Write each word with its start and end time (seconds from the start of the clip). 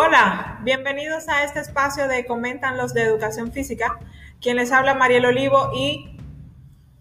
Hola, 0.00 0.60
bienvenidos 0.62 1.28
a 1.28 1.42
este 1.42 1.58
espacio 1.58 2.06
de 2.06 2.24
Comentan 2.24 2.76
los 2.76 2.94
de 2.94 3.02
Educación 3.02 3.50
Física. 3.50 3.98
Quien 4.40 4.54
les 4.54 4.70
habla, 4.70 4.94
Mariel 4.94 5.26
Olivo 5.26 5.72
y... 5.74 6.16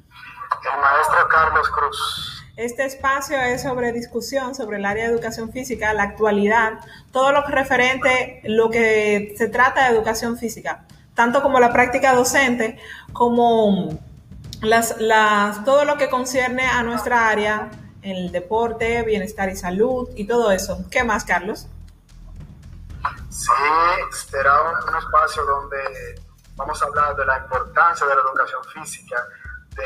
El 0.04 0.82
maestro 0.82 1.28
Carlos 1.30 1.70
Cruz. 1.70 2.44
Este 2.55 2.86
espacio 2.86 3.39
es 3.39 3.62
sobre 3.62 3.94
discusión 3.94 4.55
sobre 4.55 4.78
el 4.78 4.86
área 4.86 5.05
de 5.05 5.14
educación 5.14 5.52
física, 5.52 5.94
la 5.94 6.02
actualidad, 6.02 6.80
todo 7.12 7.32
lo 7.32 7.44
que 7.44 7.52
referente, 7.52 8.41
lo 8.46 8.71
que 8.71 9.36
se 9.38 9.48
trata 9.48 9.84
de 9.84 9.95
educación 9.95 10.36
física, 10.36 10.86
tanto 11.14 11.43
como 11.43 11.59
la 11.59 11.71
práctica 11.71 12.16
docente, 12.16 12.79
como 13.14 13.89
las, 14.64 15.00
las, 15.00 15.64
todo 15.66 15.86
lo 15.86 15.98
que 15.98 16.09
concierne 16.09 16.66
a 16.66 16.82
nuestra 16.82 17.29
área, 17.29 17.70
el 18.02 18.32
deporte, 18.32 19.04
bienestar 19.04 19.50
y 19.50 19.55
salud 19.55 20.09
y 20.16 20.25
todo 20.25 20.52
eso. 20.52 20.84
¿Qué 20.90 21.04
más, 21.04 21.26
Carlos? 21.26 21.68
Sí, 23.38 23.52
será 24.32 24.62
un, 24.64 24.96
espacio 24.96 25.45
donde 25.45 25.78
vamos 26.55 26.82
a 26.82 26.86
hablar 26.88 27.16
de 27.16 27.23
la 27.23 27.38
importancia 27.38 28.08
de 28.08 28.16
la 28.16 28.22
educación 28.22 28.64
física, 28.73 29.23
de 29.76 29.84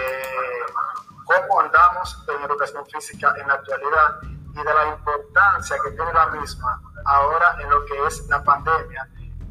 cómo 1.26 1.60
andamos 1.60 2.24
en 2.30 2.46
educación 2.46 2.86
física 2.86 3.34
en 3.38 3.48
la 3.50 3.56
actualidad 3.56 4.22
y 4.24 4.58
de 4.58 4.74
la 4.74 4.88
importancia 4.96 5.76
que 5.84 5.92
tiene 5.92 6.14
la 6.14 6.28
misma 6.28 6.82
ahora 7.04 7.58
en 7.62 7.70
lo 7.70 7.86
que 7.86 8.06
es 8.08 8.26
la 8.30 8.42
pandemia, 8.42 9.10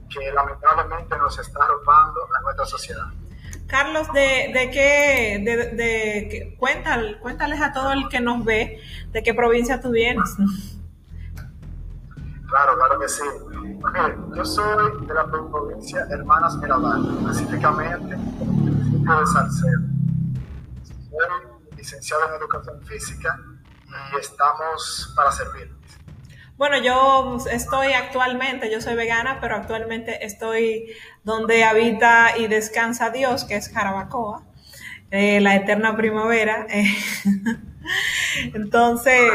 que 0.09 0.33
lamentablemente 0.33 1.19
nos 1.19 1.39
está 1.39 1.67
robando 1.67 2.27
a 2.39 2.41
nuestra 2.41 2.65
sociedad. 2.65 3.07
Carlos, 3.67 4.11
de, 4.15 4.51
de 4.55 4.71
qué, 4.71 5.43
de, 5.45 5.57
de, 5.77 6.57
cuéntales 6.59 7.61
a 7.61 7.73
todo 7.75 7.93
el 7.93 8.09
que 8.09 8.21
nos 8.21 8.47
ve 8.47 8.81
de 9.13 9.23
qué 9.23 9.35
provincia 9.35 9.79
tú 9.79 9.91
vienes. 9.91 10.37
Claro, 12.51 12.77
claro 12.77 12.99
que 12.99 13.09
sí. 13.09 13.23
yo 14.35 14.45
soy 14.45 15.07
de 15.07 15.15
la 15.15 15.25
provincia 15.25 16.05
Hermanas 16.11 16.57
Mirabal, 16.57 17.19
específicamente 17.21 18.17
de 18.17 19.27
Salcedo. 19.33 19.81
Soy 20.83 21.77
licenciado 21.77 22.29
en 22.29 22.35
Educación 22.35 22.83
Física 22.83 23.39
y 24.13 24.17
estamos 24.19 25.13
para 25.15 25.31
servir. 25.31 25.73
Bueno, 26.57 26.79
yo 26.83 27.39
estoy 27.51 27.93
actualmente, 27.93 28.71
yo 28.71 28.81
soy 28.81 28.97
vegana, 28.97 29.39
pero 29.41 29.55
actualmente 29.55 30.27
estoy 30.27 30.93
donde 31.23 31.63
habita 31.63 32.37
y 32.37 32.49
descansa 32.49 33.11
Dios, 33.11 33.45
que 33.45 33.57
es 33.57 33.73
Jarabacoa, 33.73 34.43
eh, 35.13 35.41
la 35.41 35.55
eterna 35.55 35.97
primavera. 35.97 36.67
Entonces, 38.55 39.33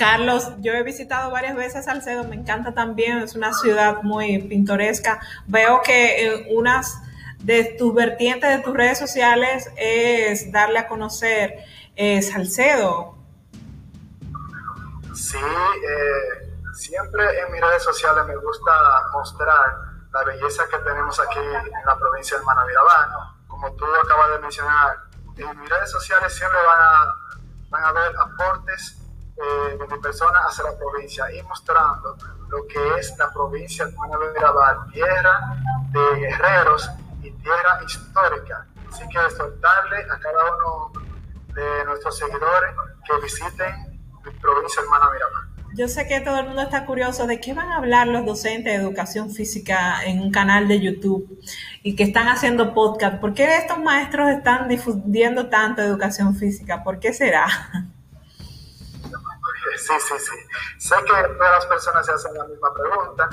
Carlos, 0.00 0.48
yo 0.60 0.72
he 0.72 0.82
visitado 0.82 1.30
varias 1.30 1.54
veces 1.54 1.84
Salcedo, 1.84 2.24
me 2.24 2.34
encanta 2.34 2.72
también, 2.72 3.18
es 3.18 3.34
una 3.34 3.52
ciudad 3.52 4.02
muy 4.02 4.38
pintoresca. 4.38 5.20
Veo 5.46 5.82
que 5.82 6.24
eh, 6.24 6.46
unas 6.56 7.02
de 7.40 7.76
tus 7.78 7.94
vertientes 7.94 8.48
de 8.48 8.62
tus 8.62 8.74
redes 8.74 8.98
sociales 8.98 9.70
es 9.76 10.50
darle 10.50 10.78
a 10.78 10.88
conocer 10.88 11.66
eh, 11.96 12.22
Salcedo, 12.22 13.18
Sí, 15.12 15.36
eh, 15.36 16.50
siempre 16.72 17.22
en 17.38 17.52
mis 17.52 17.60
redes 17.60 17.82
sociales 17.82 18.24
me 18.26 18.36
gusta 18.36 18.72
mostrar 19.12 19.76
la 20.14 20.24
belleza 20.24 20.66
que 20.70 20.78
tenemos 20.78 21.20
aquí 21.20 21.40
en 21.40 21.84
la 21.84 21.98
provincia 21.98 22.38
de 22.38 22.44
Manavirabal. 22.44 23.10
Como 23.46 23.70
tú 23.74 23.84
acabas 24.02 24.30
de 24.30 24.38
mencionar, 24.38 24.96
en 25.36 25.60
mis 25.60 25.68
redes 25.68 25.90
sociales 25.90 26.34
siempre 26.34 26.58
van 26.66 26.80
a, 26.80 27.14
van 27.68 27.84
a 27.84 27.92
ver 27.92 28.16
aportes 28.16 28.99
eh, 29.42 29.78
mi 29.90 29.98
persona 29.98 30.40
hacia 30.46 30.64
la 30.64 30.76
provincia 30.76 31.24
y 31.32 31.42
mostrando 31.42 32.16
lo 32.48 32.66
que 32.66 32.98
es 32.98 33.16
la 33.18 33.32
provincia 33.32 33.86
de 33.86 33.92
Manavirabal, 33.96 34.90
tierra 34.92 35.56
de 35.90 36.20
guerreros 36.20 36.90
y 37.22 37.30
tierra 37.32 37.80
histórica. 37.84 38.66
Así 38.90 39.08
que 39.08 39.18
exhortarle 39.18 39.98
a 40.10 40.18
cada 40.18 40.54
uno 40.56 40.92
de 41.54 41.84
nuestros 41.84 42.18
seguidores 42.18 42.74
que 43.06 43.20
visiten 43.22 43.90
provincia 44.40 44.82
hermana 44.82 45.06
Yo 45.74 45.88
sé 45.88 46.06
que 46.06 46.20
todo 46.20 46.38
el 46.38 46.46
mundo 46.46 46.62
está 46.62 46.84
curioso 46.84 47.26
de 47.26 47.40
qué 47.40 47.54
van 47.54 47.68
a 47.68 47.76
hablar 47.76 48.08
los 48.08 48.26
docentes 48.26 48.76
de 48.76 48.84
educación 48.84 49.30
física 49.30 50.04
en 50.04 50.20
un 50.20 50.30
canal 50.30 50.68
de 50.68 50.80
YouTube 50.80 51.40
y 51.82 51.96
que 51.96 52.02
están 52.02 52.28
haciendo 52.28 52.74
podcast. 52.74 53.20
¿Por 53.20 53.34
qué 53.34 53.56
estos 53.56 53.78
maestros 53.78 54.30
están 54.30 54.68
difundiendo 54.68 55.48
tanto 55.48 55.82
educación 55.82 56.34
física? 56.34 56.82
¿Por 56.82 56.98
qué 56.98 57.12
será? 57.12 57.46
Sí, 59.80 59.94
sí, 59.98 60.14
sí. 60.18 60.36
Sé 60.78 60.94
que 61.04 61.28
todas 61.34 61.52
las 61.52 61.66
personas 61.66 62.04
se 62.06 62.12
hacen 62.12 62.34
la 62.34 62.44
misma 62.44 62.72
pregunta 62.74 63.28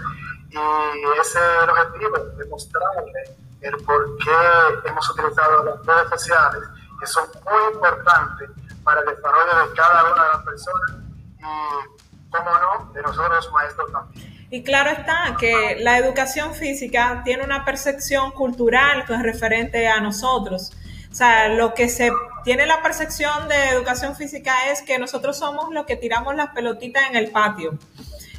y 0.50 1.20
ese 1.20 1.40
es 1.40 1.64
el 1.64 1.70
objetivo, 1.70 2.18
demostrarle 2.38 3.36
el 3.62 3.78
por 3.84 4.18
qué 4.18 4.90
hemos 4.90 5.10
utilizado 5.10 5.64
las 5.64 5.86
redes 5.86 6.10
sociales, 6.10 6.64
que 7.00 7.08
son 7.08 7.26
muy 7.44 7.74
importantes 7.74 8.50
para 8.84 9.02
el 9.02 9.08
desarrollo 9.08 9.68
de 9.68 9.76
cada 9.76 10.14
una 10.14 10.24
de 10.24 10.30
las 10.30 10.44
personas 10.44 10.92
y, 11.38 12.30
como 12.30 12.52
no, 12.52 12.94
de 12.94 13.02
nosotros 13.02 13.52
maestros 13.52 13.92
también. 13.92 14.48
Y 14.50 14.64
claro 14.64 14.92
está 14.92 15.36
que 15.38 15.78
la 15.82 15.98
educación 15.98 16.54
física 16.54 17.22
tiene 17.26 17.44
una 17.44 17.66
percepción 17.66 18.32
cultural 18.32 19.06
que 19.06 19.14
es 19.14 19.22
referente 19.22 19.88
a 19.88 20.00
nosotros. 20.00 20.72
O 21.18 21.24
sea, 21.26 21.48
lo 21.48 21.74
que 21.74 21.90
se 21.90 22.12
tiene 22.44 22.68
la 22.68 22.84
percepción 22.84 23.48
de 23.48 23.70
educación 23.70 24.16
física 24.16 24.54
es 24.72 24.84
que 24.84 25.00
nosotros 25.00 25.36
somos 25.36 25.74
los 25.74 25.88
que 25.88 25.96
tiramos 25.96 26.36
las 26.36 26.50
pelotitas 26.50 27.10
en 27.10 27.16
el 27.16 27.32
patio. 27.32 27.80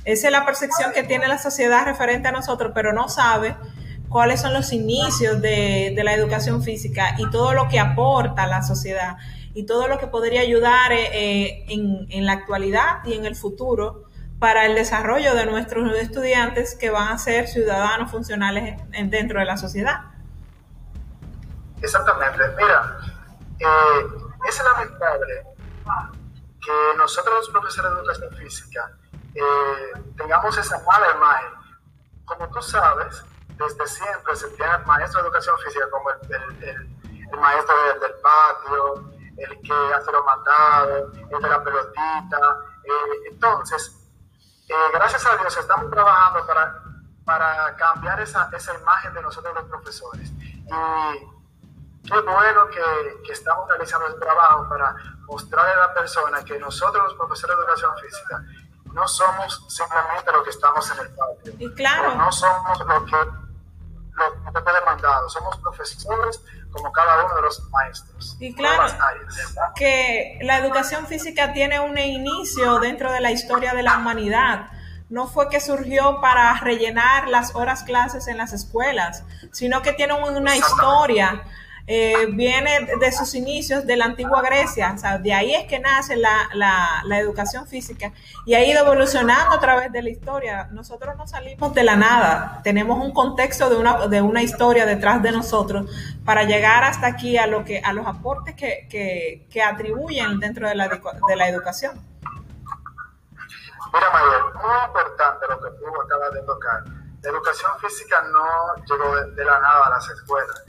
Esa 0.04 0.28
es 0.28 0.32
la 0.32 0.46
percepción 0.46 0.92
que 0.92 1.02
tiene 1.02 1.26
la 1.26 1.38
sociedad 1.38 1.84
referente 1.84 2.28
a 2.28 2.30
nosotros, 2.30 2.70
pero 2.72 2.92
no 2.92 3.08
sabe 3.08 3.56
cuáles 4.08 4.42
son 4.42 4.52
los 4.52 4.72
inicios 4.72 5.42
de, 5.42 5.92
la 6.04 6.14
educación 6.14 6.62
física 6.62 7.16
y 7.18 7.28
todo 7.30 7.52
lo 7.52 7.66
que 7.66 7.80
aporta 7.80 8.44
a 8.44 8.46
la 8.46 8.62
sociedad 8.62 9.16
y 9.54 9.66
todo 9.66 9.88
lo 9.88 9.98
que 9.98 10.06
podría 10.06 10.42
ayudar 10.42 10.92
eh, 10.92 11.08
eh, 11.14 11.64
en, 11.70 12.06
en, 12.10 12.26
la 12.26 12.34
actualidad 12.34 13.04
y 13.04 13.14
en 13.14 13.24
el 13.24 13.34
futuro 13.34 14.04
para 14.38 14.66
el 14.66 14.76
desarrollo 14.76 15.34
de 15.34 15.46
nuestros 15.46 15.92
estudiantes 15.98 16.76
que 16.76 16.90
van 16.90 17.08
a 17.08 17.18
ser 17.18 17.48
ciudadanos 17.48 18.12
funcionales 18.12 18.80
en, 18.92 19.10
dentro 19.10 19.40
de 19.40 19.46
la 19.46 19.56
sociedad. 19.56 19.96
Exactamente. 21.82 22.48
Mira, 22.56 22.98
eh, 23.60 24.08
es 24.48 24.62
lamentable 24.62 25.46
que 26.60 26.96
nosotros 26.96 27.34
los 27.36 27.48
profesores 27.50 27.92
de 27.92 27.98
educación 27.98 28.32
física 28.34 28.92
tengamos 30.16 30.56
esa 30.58 30.78
mala 30.84 31.06
imagen. 31.14 31.50
Como 32.24 32.48
tú 32.50 32.60
sabes, 32.60 33.24
desde 33.56 33.86
siempre 33.86 34.36
se 34.36 34.48
tiene 34.50 34.78
maestro 34.78 35.22
de 35.22 35.28
educación 35.28 35.56
física 35.58 35.88
como 35.90 36.10
el, 36.10 36.18
el, 36.34 36.98
el 37.32 37.40
maestro 37.40 37.74
del, 37.84 38.00
del 38.00 38.14
patio, 38.20 39.10
el 39.38 39.60
que 39.62 39.94
hace 39.94 40.12
los 40.12 40.24
mandados, 40.24 41.16
el 41.16 41.42
de 41.42 41.48
la 41.48 41.62
pelotita. 41.62 42.38
Eh, 42.84 43.30
entonces, 43.30 44.10
eh, 44.68 44.74
gracias 44.92 45.24
a 45.26 45.36
Dios 45.36 45.56
estamos 45.56 45.90
trabajando 45.90 46.46
para, 46.46 46.82
para 47.24 47.76
cambiar 47.76 48.20
esa, 48.20 48.50
esa 48.52 48.74
imagen 48.74 49.14
de 49.14 49.22
nosotros 49.22 49.54
los 49.54 49.64
profesores. 49.64 50.30
Y 50.30 51.37
qué 52.08 52.20
bueno 52.20 52.68
que, 52.68 53.22
que 53.26 53.32
estamos 53.32 53.68
realizando 53.68 54.06
el 54.06 54.18
trabajo 54.18 54.68
para 54.68 54.94
mostrarle 55.26 55.72
a 55.72 55.86
la 55.88 55.94
persona 55.94 56.42
que 56.44 56.58
nosotros 56.58 57.04
los 57.04 57.14
profesores 57.14 57.56
de 57.56 57.62
educación 57.62 57.92
física 57.98 58.44
no 58.92 59.06
somos 59.06 59.64
simplemente 59.68 60.32
los 60.32 60.42
que 60.44 60.50
estamos 60.50 60.90
en 60.90 60.98
el 60.98 61.10
patio. 61.10 61.54
Y 61.58 61.74
claro. 61.74 62.14
No 62.14 62.32
somos 62.32 62.78
los 62.80 63.04
que, 63.04 63.16
lo 63.16 64.52
que 64.52 64.60
puede 64.60 64.84
mandado, 64.84 65.28
somos 65.28 65.56
profesores 65.58 66.42
como 66.72 66.92
cada 66.92 67.24
uno 67.24 67.34
de 67.36 67.42
los 67.42 67.70
maestros. 67.70 68.36
Y 68.40 68.54
claro, 68.54 68.92
que 69.74 70.38
la 70.42 70.58
educación 70.58 71.06
física 71.06 71.52
tiene 71.52 71.80
un 71.80 71.96
inicio 71.96 72.78
dentro 72.78 73.12
de 73.12 73.20
la 73.20 73.30
historia 73.30 73.74
de 73.74 73.82
la 73.82 73.98
humanidad. 73.98 74.70
No 75.08 75.26
fue 75.26 75.48
que 75.48 75.60
surgió 75.60 76.20
para 76.20 76.52
rellenar 76.60 77.28
las 77.28 77.54
horas 77.54 77.82
clases 77.84 78.28
en 78.28 78.36
las 78.36 78.52
escuelas, 78.52 79.24
sino 79.52 79.80
que 79.80 79.94
tiene 79.94 80.14
una 80.14 80.56
historia 80.56 81.44
eh, 81.90 82.26
viene 82.32 82.86
de 83.00 83.12
sus 83.12 83.34
inicios 83.34 83.86
de 83.86 83.96
la 83.96 84.04
antigua 84.04 84.42
Grecia, 84.42 84.92
o 84.94 84.98
sea, 84.98 85.16
de 85.16 85.32
ahí 85.32 85.54
es 85.54 85.66
que 85.66 85.78
nace 85.78 86.16
la, 86.16 86.50
la, 86.52 87.00
la, 87.02 87.18
educación 87.18 87.66
física 87.66 88.12
y 88.44 88.52
ha 88.52 88.62
ido 88.62 88.84
evolucionando 88.84 89.54
a 89.54 89.58
través 89.58 89.90
de 89.90 90.02
la 90.02 90.10
historia. 90.10 90.68
Nosotros 90.70 91.16
no 91.16 91.26
salimos 91.26 91.72
de 91.72 91.84
la 91.84 91.96
nada, 91.96 92.60
tenemos 92.62 93.02
un 93.02 93.14
contexto 93.14 93.70
de 93.70 93.76
una, 93.76 94.06
de 94.06 94.20
una 94.20 94.42
historia 94.42 94.84
detrás 94.84 95.22
de 95.22 95.32
nosotros 95.32 95.90
para 96.26 96.44
llegar 96.44 96.84
hasta 96.84 97.06
aquí 97.06 97.38
a, 97.38 97.46
lo 97.46 97.64
que, 97.64 97.80
a 97.80 97.94
los 97.94 98.06
aportes 98.06 98.54
que, 98.54 98.86
que, 98.90 99.46
que 99.50 99.62
atribuyen 99.62 100.40
dentro 100.40 100.68
de 100.68 100.74
la, 100.74 100.88
de 100.88 101.36
la 101.36 101.48
educación. 101.48 101.98
Mira, 103.94 104.10
Mayer, 104.12 104.42
muy 104.56 104.86
importante 104.88 105.46
lo 105.48 105.58
que 105.58 105.70
tú 105.78 105.86
acabas 106.04 106.34
de 106.34 106.42
tocar. 106.42 106.84
La 107.22 107.30
educación 107.30 107.70
física 107.80 108.22
no 108.30 108.84
llegó 108.84 109.16
de, 109.16 109.30
de 109.36 109.44
la 109.46 109.58
nada 109.58 109.86
a 109.86 109.90
las 109.90 110.06
escuelas 110.10 110.68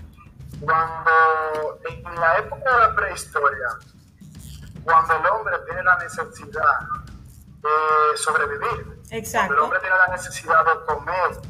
cuando 0.59 1.79
en 1.87 2.15
la 2.15 2.37
época 2.37 2.73
de 2.73 2.79
la 2.79 2.95
prehistoria, 2.95 3.67
cuando 4.83 5.15
el 5.15 5.25
hombre 5.27 5.55
tiene 5.65 5.83
la 5.83 5.97
necesidad 5.97 6.79
de 7.61 8.17
sobrevivir, 8.17 9.01
Exacto. 9.11 9.53
el 9.53 9.59
hombre 9.59 9.79
tiene 9.79 9.95
la 9.95 10.07
necesidad 10.07 10.65
de 10.65 10.85
comer, 10.85 11.41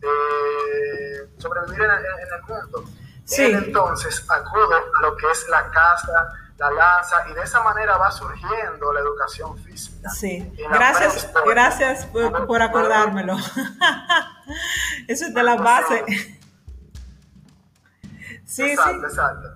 de 0.00 1.28
sobrevivir 1.38 1.82
en, 1.82 1.90
el 1.90 2.42
mundo. 2.48 2.84
Sí. 3.24 3.42
entonces 3.42 4.26
acude 4.30 4.76
a 4.98 5.02
lo 5.02 5.16
que 5.16 5.30
es 5.30 5.48
la 5.48 5.70
casa, 5.70 6.32
la 6.58 6.70
lanza, 6.70 7.28
y 7.30 7.34
de 7.34 7.42
esa 7.42 7.62
manera 7.62 7.96
va 7.96 8.10
surgiendo 8.10 8.92
la 8.92 9.00
educación 9.00 9.58
física. 9.58 10.10
Sí, 10.10 10.52
gracias, 10.70 11.32
gracias 11.46 12.06
por, 12.06 12.62
acordármelo. 12.62 13.36
Eso 15.08 15.26
es 15.26 15.34
de 15.34 15.42
la 15.42 15.56
base. 15.56 16.04
Sí, 18.46 18.70
exacto, 18.70 19.00
sí. 19.00 19.06
exacto. 19.06 19.48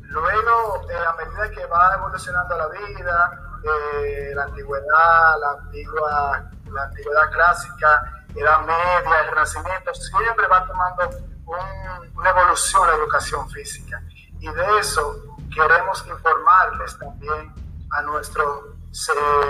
Luego, 0.00 0.88
eh, 0.90 1.06
a 1.06 1.12
medida 1.14 1.50
que 1.50 1.66
va 1.66 1.94
evolucionando 1.94 2.56
la 2.56 2.68
vida, 2.68 3.40
eh, 3.64 4.32
la 4.34 4.44
antigüedad, 4.44 5.40
la 5.40 5.50
antigua, 5.60 6.50
la 6.70 6.82
antigüedad 6.84 7.32
clásica, 7.32 8.24
edad 8.34 8.60
media, 8.60 9.20
el 9.22 9.28
renacimiento, 9.30 9.94
siempre 9.94 10.46
va 10.46 10.66
tomando 10.66 11.10
una 11.46 12.30
evolución 12.30 12.86
la 12.86 12.94
educación 12.94 13.48
física. 13.50 14.00
Y 14.38 14.48
de 14.48 14.78
eso 14.78 15.36
queremos 15.52 16.06
informarles 16.06 16.98
también 16.98 17.54
a 17.90 18.02
nuestros 18.02 18.74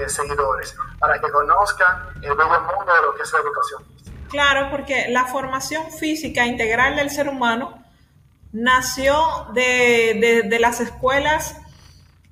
seguidores, 0.07 0.77
para 0.99 1.21
que 1.21 1.31
conozcan 1.31 2.09
el 2.23 2.35
bello 2.35 2.61
mundo 2.61 2.95
de 2.95 3.03
lo 3.03 3.15
que 3.15 3.23
es 3.23 3.33
la 3.33 3.41
educación 3.41 3.85
física. 3.85 3.94
Claro, 4.35 4.69
porque 4.69 5.07
la 5.11 5.27
formación 5.27 5.93
física 5.93 6.45
integral 6.45 6.97
del 6.97 7.09
ser 7.09 7.29
humano 7.29 7.81
nació 8.51 9.15
de, 9.55 10.45
las 10.59 10.81
escuelas 10.81 11.57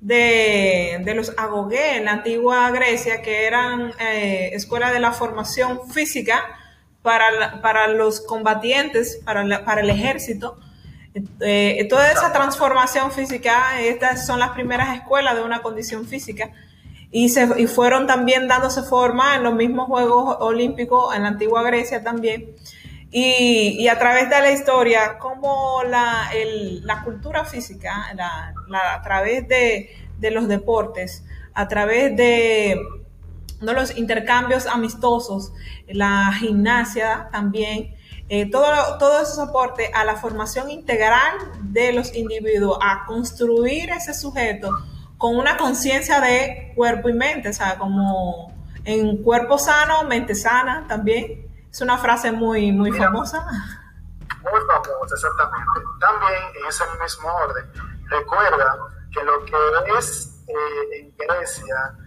de, 0.01 1.01
los 1.15 1.31
agogué 1.37 1.95
en 1.95 2.03
la 2.03 2.11
antigua 2.11 2.69
Grecia, 2.71 3.21
que 3.21 3.45
eran 3.45 3.93
eh, 4.01 4.49
escuelas 4.51 4.91
de 4.91 4.99
la 4.99 5.13
formación 5.13 5.89
física 5.91 6.43
para, 7.01 7.61
para 7.61 7.87
los 7.87 8.19
combatientes, 8.19 9.21
para, 9.23 9.63
para 9.63 9.79
el 9.79 9.89
ejército. 9.89 10.59
Eh, 11.39 11.87
toda 11.89 12.11
esa 12.11 12.33
transformación 12.33 13.13
física, 13.13 13.79
estas 13.79 14.25
son 14.25 14.39
las 14.39 14.49
primeras 14.49 14.93
escuelas 14.93 15.35
de 15.35 15.41
una 15.41 15.61
condición 15.61 16.05
física. 16.05 16.51
Y, 17.15 17.29
se, 17.29 17.47
y 17.61 17.67
fueron 17.67 18.07
también 18.07 18.47
dándose 18.47 18.81
forma 18.81 19.35
en 19.35 19.43
los 19.43 19.53
mismos 19.53 19.85
Juegos 19.85 20.35
Olímpicos 20.39 21.15
en 21.15 21.21
la 21.21 21.27
antigua 21.27 21.61
Grecia 21.61 22.03
también. 22.03 22.55
Y, 23.11 23.87
a 23.87 23.99
través 23.99 24.31
de 24.31 24.39
la 24.41 24.51
historia, 24.51 25.19
como 25.19 25.83
la, 25.83 26.31
la 26.81 27.03
cultura 27.03 27.45
física, 27.45 28.07
a 28.09 29.01
través 29.03 29.47
de, 29.47 30.31
los 30.31 30.47
deportes, 30.47 31.23
a 31.53 31.67
través 31.67 32.17
de, 32.17 32.81
los 33.61 33.95
intercambios 33.95 34.65
amistosos, 34.65 35.53
la 35.87 36.33
gimnasia 36.33 37.29
también, 37.31 37.93
eh, 38.27 38.49
todo, 38.49 38.97
todo 38.97 39.21
ese 39.21 39.35
soporte 39.35 39.91
a 39.93 40.03
la 40.03 40.15
formación 40.15 40.71
integral 40.71 41.37
de 41.61 41.93
los 41.93 42.15
individuos, 42.15 42.79
a 42.81 43.05
construir 43.05 43.91
ese 43.91 44.15
sujeto 44.15 44.71
con 45.23 45.37
una 45.37 45.55
conciencia 45.55 46.19
de 46.19 46.73
cuerpo 46.75 47.07
y 47.07 47.13
mente, 47.13 47.47
o 47.47 47.53
sea, 47.53 47.77
como 47.77 48.53
en 48.83 49.23
cuerpo 49.23 49.57
sano, 49.57 50.03
mente 50.03 50.35
sana 50.35 50.85
también. 50.85 51.49
Es 51.71 51.79
una 51.79 51.97
frase 51.97 52.33
muy, 52.33 52.73
muy 52.73 52.91
famosa. 52.91 53.39
Muy 54.41 54.59
famosa, 54.67 55.15
exactamente. 55.15 55.79
También 56.01 56.41
en 56.59 56.67
ese 56.67 56.83
mismo 57.01 57.29
orden, 57.35 57.71
recuerda 58.09 58.77
que 59.13 59.23
lo 59.23 59.45
que 59.45 59.55
es 59.97 60.43
eh, 60.49 60.99
en 60.99 61.15
Grecia, 61.15 61.97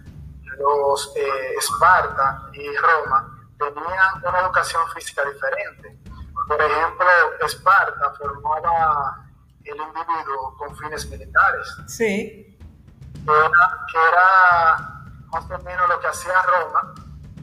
los 0.59 1.11
eh, 1.15 1.55
Esparta 1.57 2.51
y 2.53 2.67
Roma 2.77 3.35
tenían 3.57 4.29
una 4.29 4.41
educación 4.41 4.83
física 4.93 5.25
diferente. 5.25 5.99
Por 6.47 6.61
ejemplo, 6.61 7.07
Esparta 7.43 8.13
formaba 8.15 9.25
el 9.63 9.75
individuo 9.75 10.55
con 10.59 10.77
fines 10.77 11.09
militares. 11.09 11.77
Sí. 11.87 12.56
Que 13.91 13.97
era 13.97 14.77
más 15.27 15.45
o 15.51 15.63
menos 15.63 15.89
lo 15.89 15.99
que 15.99 16.07
hacía 16.07 16.41
Roma 16.43 16.93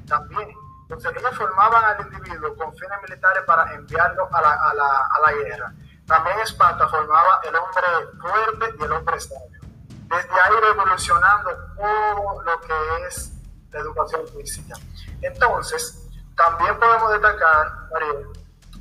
también 0.07 0.49
entonces 0.85 1.13
ellos 1.17 1.37
formaban 1.37 1.85
al 1.85 2.07
individuo 2.07 2.55
con 2.57 2.73
fines 2.75 3.03
militares 3.03 3.43
para 3.47 3.73
enviarlo 3.75 4.29
a 4.33 4.41
la, 4.41 4.53
a 4.53 4.75
la, 4.75 5.09
a 5.11 5.21
la 5.21 5.33
guerra. 5.33 5.75
También 6.07 6.39
Esparta 6.41 6.87
formaba 6.89 7.41
el 7.43 7.57
hombre 7.57 7.87
fuerte 8.21 8.75
y 8.79 8.85
el 8.85 8.93
hombre 8.93 9.19
sabio. 9.19 9.61
Desde 9.89 10.41
ahí 10.41 10.55
revolucionando 10.61 11.51
todo 11.75 12.43
lo 12.43 12.61
que 12.61 13.07
es 13.07 13.33
la 13.73 13.81
educación 13.81 14.29
física. 14.29 14.75
Entonces, 15.23 16.07
también 16.37 16.79
podemos 16.79 17.11
destacar, 17.13 17.89
María, 17.91 18.13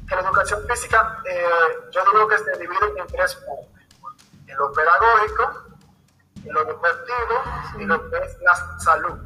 que 0.08 0.16
la 0.16 0.22
educación 0.22 0.62
física, 0.68 1.20
eh, 1.26 1.90
yo 1.92 2.02
digo 2.12 2.28
que 2.28 2.38
se 2.38 2.52
divide 2.58 2.94
en 2.98 3.08
tres 3.08 3.36
partes. 3.36 3.70
En 4.46 4.58
lo 4.58 4.72
pedagógico, 4.74 5.64
lo 6.46 6.66
deportivo 6.66 7.80
y 7.80 7.86
lo 7.86 8.10
que 8.10 8.18
es 8.18 8.38
la 8.42 8.80
salud. 8.80 9.20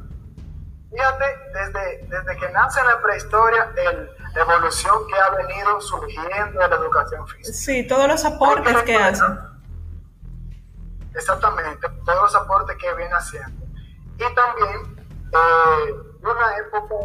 Fíjate, 0.89 1.25
desde, 1.53 2.07
desde 2.07 2.37
que 2.37 2.49
nace 2.51 2.81
la 2.83 3.01
prehistoria, 3.01 3.71
el, 3.75 4.09
la 4.33 4.41
evolución 4.41 5.05
que 5.07 5.19
ha 5.19 5.29
venido 5.31 5.81
surgiendo 5.81 6.59
de 6.59 6.67
la 6.69 6.75
educación 6.75 7.27
física. 7.27 7.57
Sí, 7.57 7.85
todos 7.87 8.07
los 8.07 8.23
aportes 8.23 8.75
que 8.83 8.95
hacen. 8.95 9.37
Exactamente, 11.13 11.89
todos 12.05 12.21
los 12.21 12.35
aportes 12.35 12.77
que 12.77 12.93
viene 12.93 13.13
haciendo. 13.13 13.65
Y 14.15 14.35
también, 14.35 15.07
eh, 15.33 15.93
una 16.21 16.57
época 16.57 16.95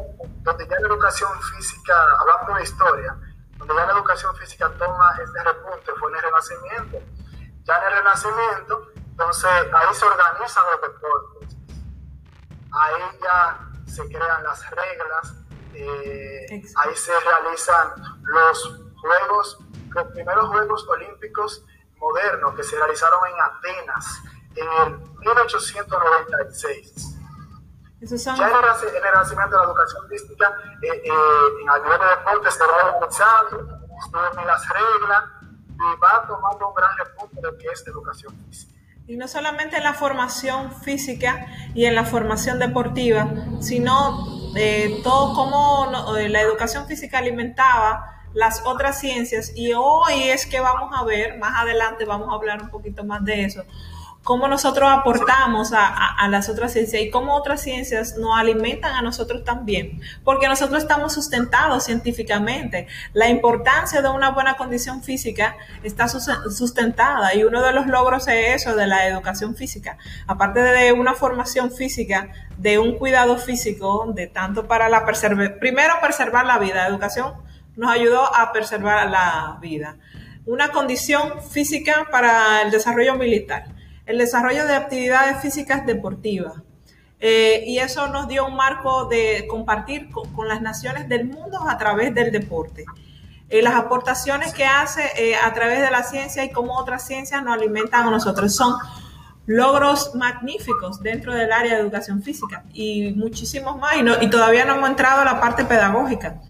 donde 0.42 0.68
ya 0.68 0.78
la 0.80 0.86
educación 0.88 1.30
física, 1.56 1.94
hablando 2.20 2.54
de 2.54 2.62
historia, 2.62 3.16
donde 3.58 3.74
ya 3.74 3.86
la 3.86 3.92
educación 3.92 4.36
física 4.36 4.70
toma 4.78 5.16
este 5.22 5.42
repunte, 5.42 5.92
fue 5.98 6.10
en 6.10 6.16
el 6.16 6.22
Renacimiento. 6.22 6.98
Ya 7.64 7.78
en 7.78 7.84
el 7.84 7.98
Renacimiento, 7.98 8.91
entonces 9.12 9.44
ahí 9.44 9.94
se 9.94 10.04
organizan 10.06 10.64
los 10.72 10.80
deportes. 10.80 11.56
Ahí 12.72 13.02
ya 13.22 13.60
se 13.86 14.08
crean 14.08 14.42
las 14.42 14.68
reglas, 14.70 15.34
eh, 15.74 16.62
ahí 16.76 16.96
se 16.96 17.12
realizan 17.20 17.92
los 18.22 18.80
Juegos, 18.96 19.58
los 19.90 20.06
primeros 20.12 20.48
Juegos 20.48 20.88
Olímpicos 20.88 21.62
modernos 21.98 22.54
que 22.54 22.62
se 22.62 22.76
realizaron 22.76 23.20
en 23.26 23.34
Atenas 23.40 24.22
en 24.54 24.66
el 24.86 24.96
1896. 25.18 27.18
Ya 28.00 28.08
en 28.08 28.16
el, 28.42 28.52
renacimiento 29.02 29.50
de 29.50 29.58
la 29.58 29.64
educación 29.64 30.08
física, 30.08 30.56
eh, 30.82 30.88
eh, 30.88 31.10
en 31.62 31.68
el 31.68 31.82
nivel 31.82 32.00
de 32.00 32.06
deporte 32.06 32.50
se 32.50 32.66
va 32.66 32.80
avanzando, 32.80 33.78
estudian 34.04 34.46
las 34.46 34.66
reglas 34.68 35.24
y 35.74 35.96
va 36.00 36.26
tomando 36.26 36.68
un 36.68 36.74
gran 36.74 36.96
repunte 36.96 37.36
de 37.36 37.42
lo 37.42 37.58
que 37.58 37.66
es 37.66 37.86
educación 37.86 38.34
física. 38.46 38.72
Y 39.12 39.18
no 39.18 39.28
solamente 39.28 39.76
en 39.76 39.82
la 39.82 39.92
formación 39.92 40.72
física 40.72 41.46
y 41.74 41.84
en 41.84 41.94
la 41.94 42.06
formación 42.06 42.58
deportiva, 42.58 43.28
sino 43.60 44.54
eh, 44.56 45.02
todo 45.04 45.34
como 45.34 46.16
eh, 46.16 46.30
la 46.30 46.40
educación 46.40 46.86
física 46.86 47.18
alimentaba 47.18 48.22
las 48.32 48.62
otras 48.64 48.98
ciencias. 49.00 49.52
Y 49.54 49.74
hoy 49.74 50.30
es 50.30 50.46
que 50.46 50.60
vamos 50.60 50.98
a 50.98 51.04
ver, 51.04 51.36
más 51.36 51.60
adelante 51.60 52.06
vamos 52.06 52.30
a 52.30 52.36
hablar 52.36 52.62
un 52.62 52.70
poquito 52.70 53.04
más 53.04 53.22
de 53.22 53.44
eso, 53.44 53.64
cómo 54.22 54.46
nosotros 54.46 54.88
aportamos 54.90 55.72
a, 55.74 56.28
las 56.28 56.48
otras 56.48 56.72
ciencias 56.72 57.02
y 57.02 57.10
cómo 57.10 57.34
otras 57.34 57.60
ciencias 57.60 58.16
nos 58.16 58.38
alimentan 58.38 58.94
a 58.94 59.02
nosotros 59.02 59.44
también, 59.44 60.00
porque 60.24 60.48
nosotros 60.48 60.82
estamos 60.82 61.12
sustentados 61.12 61.84
científicamente. 61.84 62.86
La 63.12 63.28
importancia 63.28 64.00
de 64.00 64.08
una 64.08 64.30
buena 64.30 64.54
condición 64.56 65.02
física 65.02 65.56
está 65.82 66.08
sustentada 66.08 67.34
y 67.34 67.44
uno 67.44 67.62
de 67.62 67.72
los 67.72 67.86
logros 67.86 68.28
es 68.28 68.62
eso 68.62 68.76
de 68.76 68.86
la 68.86 69.06
educación 69.08 69.56
física. 69.56 69.98
Aparte 70.26 70.60
de 70.60 70.92
una 70.92 71.14
formación 71.14 71.72
física, 71.72 72.30
de 72.56 72.78
un 72.78 72.96
cuidado 72.96 73.38
físico, 73.38 74.12
de 74.14 74.28
tanto 74.28 74.68
para 74.68 74.88
la 74.88 75.04
preservar, 75.04 75.58
primero 75.58 75.94
preservar 76.00 76.46
la 76.46 76.58
vida, 76.58 76.76
la 76.76 76.86
educación 76.86 77.34
nos 77.76 77.90
ayudó 77.90 78.34
a 78.34 78.52
preservar 78.52 79.10
la 79.10 79.58
vida. 79.60 79.96
Una 80.46 80.70
condición 80.70 81.42
física 81.42 82.08
para 82.10 82.62
el 82.62 82.70
desarrollo 82.70 83.16
militar 83.16 83.81
el 84.06 84.18
desarrollo 84.18 84.66
de 84.66 84.74
actividades 84.74 85.40
físicas 85.40 85.86
deportivas. 85.86 86.54
Eh, 87.24 87.62
y 87.66 87.78
eso 87.78 88.08
nos 88.08 88.26
dio 88.26 88.46
un 88.46 88.56
marco 88.56 89.06
de 89.06 89.46
compartir 89.48 90.10
con, 90.10 90.48
las 90.48 90.60
naciones 90.60 91.08
del 91.08 91.26
mundo 91.26 91.60
a 91.68 91.78
través 91.78 92.12
del 92.14 92.32
deporte. 92.32 92.84
Eh, 93.48 93.62
las 93.62 93.74
aportaciones 93.74 94.52
que 94.52 94.64
hace 94.64 95.02
eh, 95.16 95.36
a 95.36 95.52
través 95.52 95.80
de 95.80 95.90
la 95.90 96.02
ciencia 96.02 96.44
y 96.44 96.50
cómo 96.50 96.76
otras 96.76 97.06
ciencias 97.06 97.42
nos 97.44 97.54
alimentan 97.54 98.08
a 98.08 98.10
nosotros 98.10 98.56
son 98.56 98.74
logros 99.46 100.14
magníficos 100.16 101.00
dentro 101.00 101.32
del 101.32 101.52
área 101.52 101.74
de 101.74 101.80
educación 101.80 102.22
física 102.22 102.64
y 102.72 103.12
muchísimos 103.12 103.78
más. 103.78 103.94
Y, 103.94 104.24
y 104.24 104.30
todavía 104.30 104.64
no 104.64 104.74
hemos 104.74 104.90
entrado 104.90 105.20
a 105.20 105.24
la 105.24 105.40
parte 105.40 105.64
pedagógica. 105.64 106.40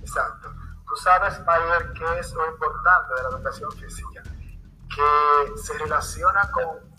Exacto. 0.00 0.52
Tú 0.86 0.96
sabes, 1.02 1.40
Mayer, 1.44 1.92
qué 1.94 2.20
es 2.20 2.32
lo 2.32 2.48
importante 2.48 3.14
de 3.16 3.22
la 3.22 3.28
educación 3.36 3.72
física 3.72 4.22
que 4.94 5.58
se 5.58 5.78
relaciona 5.78 6.50
con 6.50 6.92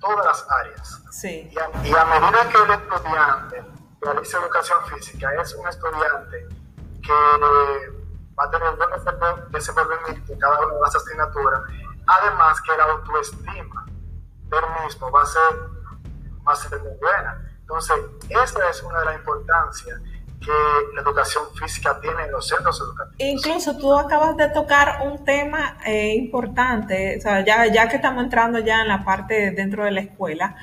todas 0.00 0.26
las 0.26 0.46
áreas. 0.50 1.02
Sí. 1.10 1.50
Y, 1.50 1.58
a, 1.58 1.68
medida 2.04 2.48
que 2.48 2.58
el 2.62 2.70
estudiante 2.70 3.64
realice 4.00 4.36
educación 4.36 4.78
física 4.86 5.34
es 5.40 5.54
un 5.54 5.66
estudiante 5.66 6.48
que 7.02 7.12
va 8.38 8.44
a 8.44 8.50
tener 8.50 8.76
buen 8.76 9.50
desenvolvimiento 9.50 10.32
en 10.32 10.38
cada 10.38 10.60
una 10.60 10.74
de 10.74 10.80
las 10.80 10.94
asignaturas, 10.94 11.62
además 12.06 12.60
que 12.62 12.76
la 12.76 12.84
autoestima 12.84 13.86
del 13.86 14.84
mismo 14.84 15.10
va 15.10 15.22
a 15.22 15.26
ser, 15.26 15.40
va 16.46 16.52
a 16.52 16.56
ser 16.56 16.80
muy 16.80 16.96
buena. 17.00 17.44
Entonces, 17.60 17.96
esa 18.28 18.70
es 18.70 18.82
una 18.82 19.00
de 19.00 19.04
las 19.06 19.14
importancias 19.16 20.00
que 20.40 20.94
la 20.94 21.02
educación 21.02 21.44
física 21.54 21.98
tiene 22.00 22.24
en 22.24 22.32
los 22.32 22.46
centros 22.46 22.80
educativos. 22.80 23.16
Incluso 23.18 23.76
tú 23.76 23.94
acabas 23.94 24.36
de 24.36 24.48
tocar 24.50 25.06
un 25.06 25.24
tema 25.24 25.78
eh, 25.84 26.14
importante, 26.14 27.16
o 27.18 27.20
sea, 27.20 27.44
ya, 27.44 27.66
ya 27.66 27.88
que 27.88 27.96
estamos 27.96 28.22
entrando 28.22 28.58
ya 28.60 28.82
en 28.82 28.88
la 28.88 29.04
parte 29.04 29.50
dentro 29.50 29.84
de 29.84 29.90
la 29.90 30.00
escuela. 30.00 30.56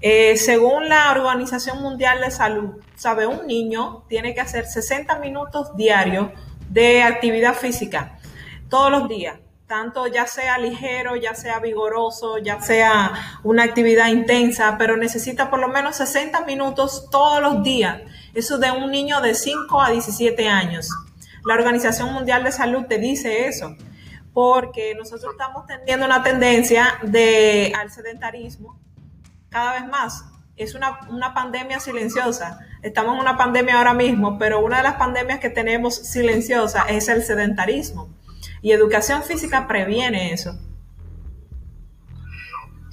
Eh, 0.00 0.36
según 0.36 0.88
la 0.88 1.12
Organización 1.12 1.80
Mundial 1.80 2.20
de 2.20 2.30
Salud, 2.32 2.82
sabe, 2.96 3.26
un 3.26 3.46
niño 3.46 4.04
tiene 4.08 4.34
que 4.34 4.40
hacer 4.40 4.66
60 4.66 5.18
minutos 5.20 5.76
diarios 5.76 6.30
de 6.68 7.02
actividad 7.04 7.54
física 7.54 8.18
todos 8.68 8.90
los 8.90 9.08
días, 9.08 9.38
tanto 9.68 10.06
ya 10.08 10.26
sea 10.26 10.58
ligero, 10.58 11.14
ya 11.14 11.34
sea 11.34 11.60
vigoroso, 11.60 12.38
ya 12.38 12.60
sea 12.60 13.12
una 13.44 13.62
actividad 13.64 14.08
intensa, 14.08 14.76
pero 14.76 14.96
necesita 14.96 15.50
por 15.50 15.60
lo 15.60 15.68
menos 15.68 15.96
60 15.96 16.46
minutos 16.46 17.08
todos 17.10 17.40
los 17.40 17.62
días. 17.62 18.00
Eso 18.34 18.58
de 18.58 18.70
un 18.70 18.90
niño 18.90 19.20
de 19.20 19.34
5 19.34 19.80
a 19.80 19.90
17 19.90 20.48
años. 20.48 20.88
La 21.44 21.54
Organización 21.54 22.12
Mundial 22.12 22.44
de 22.44 22.52
Salud 22.52 22.84
te 22.88 22.98
dice 22.98 23.46
eso, 23.46 23.76
porque 24.32 24.94
nosotros 24.94 25.32
estamos 25.32 25.66
teniendo 25.66 26.06
una 26.06 26.22
tendencia 26.22 26.98
de, 27.02 27.72
al 27.78 27.90
sedentarismo 27.90 28.80
cada 29.50 29.74
vez 29.74 29.86
más. 29.86 30.24
Es 30.56 30.74
una, 30.74 31.00
una, 31.08 31.34
pandemia 31.34 31.80
silenciosa. 31.80 32.60
Estamos 32.82 33.14
en 33.14 33.20
una 33.20 33.36
pandemia 33.36 33.78
ahora 33.78 33.94
mismo, 33.94 34.38
pero 34.38 34.60
una 34.60 34.78
de 34.78 34.82
las 34.84 34.94
pandemias 34.94 35.40
que 35.40 35.50
tenemos 35.50 35.94
silenciosa 35.94 36.82
es 36.88 37.08
el 37.08 37.22
sedentarismo. 37.22 38.08
Y 38.62 38.72
educación 38.72 39.22
física 39.22 39.66
previene 39.66 40.32
eso. 40.32 40.50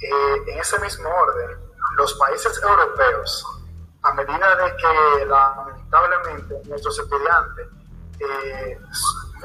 Eh, 0.00 0.52
en 0.52 0.58
ese 0.58 0.78
mismo 0.80 1.08
orden, 1.08 1.58
los 1.96 2.14
países 2.14 2.60
europeos, 2.62 3.59
a 4.02 4.12
medida 4.14 4.56
de 4.56 4.76
que 4.76 5.26
lamentablemente 5.26 6.54
nuestros 6.68 6.98
estudiantes, 6.98 7.68
eh, 8.18 8.78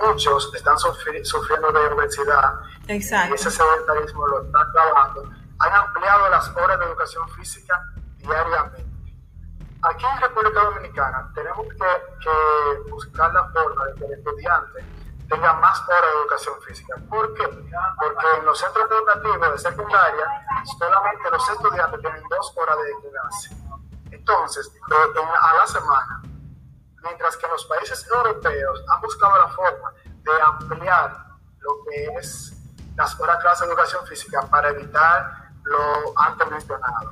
muchos 0.05 0.53
están 0.53 0.77
sufriendo 0.77 1.71
de 1.71 1.87
obesidad, 1.93 2.53
Exacto. 2.87 3.31
y 3.31 3.35
ese 3.35 3.51
sedentarismo 3.51 4.27
lo 4.27 4.43
está 4.43 4.61
acabando, 4.61 5.29
han 5.59 5.73
ampliado 5.73 6.29
las 6.29 6.49
horas 6.55 6.79
de 6.79 6.85
educación 6.85 7.27
física 7.29 7.81
diariamente. 8.17 8.85
Aquí 9.81 10.05
en 10.05 10.21
República 10.21 10.61
Dominicana 10.63 11.31
tenemos 11.35 11.67
que, 11.67 12.89
buscar 12.89 13.31
la 13.33 13.47
forma 13.49 13.85
de 13.85 13.93
que 13.95 14.05
el 14.05 14.13
estudiante 14.13 14.85
tenga 15.29 15.53
más 15.53 15.81
horas 15.87 16.01
de 16.01 16.19
educación 16.21 16.55
física. 16.61 16.95
¿Por 17.09 17.33
qué? 17.35 17.47
Porque 17.47 18.27
en 18.39 18.45
los 18.45 18.57
centros 18.57 18.89
educativos 18.89 19.51
de 19.51 19.57
secundaria 19.69 20.25
solamente 20.79 21.29
los 21.31 21.49
estudiantes 21.49 22.01
tienen 22.01 22.23
dos 22.29 22.53
horas 22.57 22.77
de 22.77 23.09
clase. 23.09 23.64
Entonces, 24.27 24.71
a 24.89 25.53
la 25.53 25.67
semana, 25.67 26.21
mientras 27.03 27.37
que 27.37 27.47
los 27.47 27.63
países 27.65 28.07
europeos 28.09 28.83
han 28.89 29.01
buscado 29.01 29.37
la 29.37 29.49
forma 29.49 29.93
de 30.03 30.41
ampliar 30.41 31.27
lo 31.59 31.71
que 31.85 32.05
es 32.17 32.53
las 32.95 33.19
horas 33.19 33.37
clase 33.37 33.65
de 33.65 33.71
educación 33.71 34.03
física 34.07 34.41
para 34.49 34.69
evitar 34.69 35.51
lo 35.61 36.19
antes 36.19 36.49
mencionado. 36.49 37.11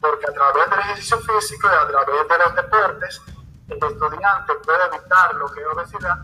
Porque 0.00 0.30
a 0.30 0.32
través 0.32 0.70
del 0.70 0.78
ejercicio 0.78 1.18
físico 1.18 1.68
y 1.70 1.74
a 1.74 1.88
través 1.88 2.26
de 2.26 2.38
los 2.38 2.54
deportes, 2.54 3.20
el 3.68 3.76
estudiante 3.76 4.54
puede 4.64 4.86
evitar 4.86 5.34
lo 5.34 5.52
que 5.52 5.60
es 5.60 5.66
obesidad 5.66 6.18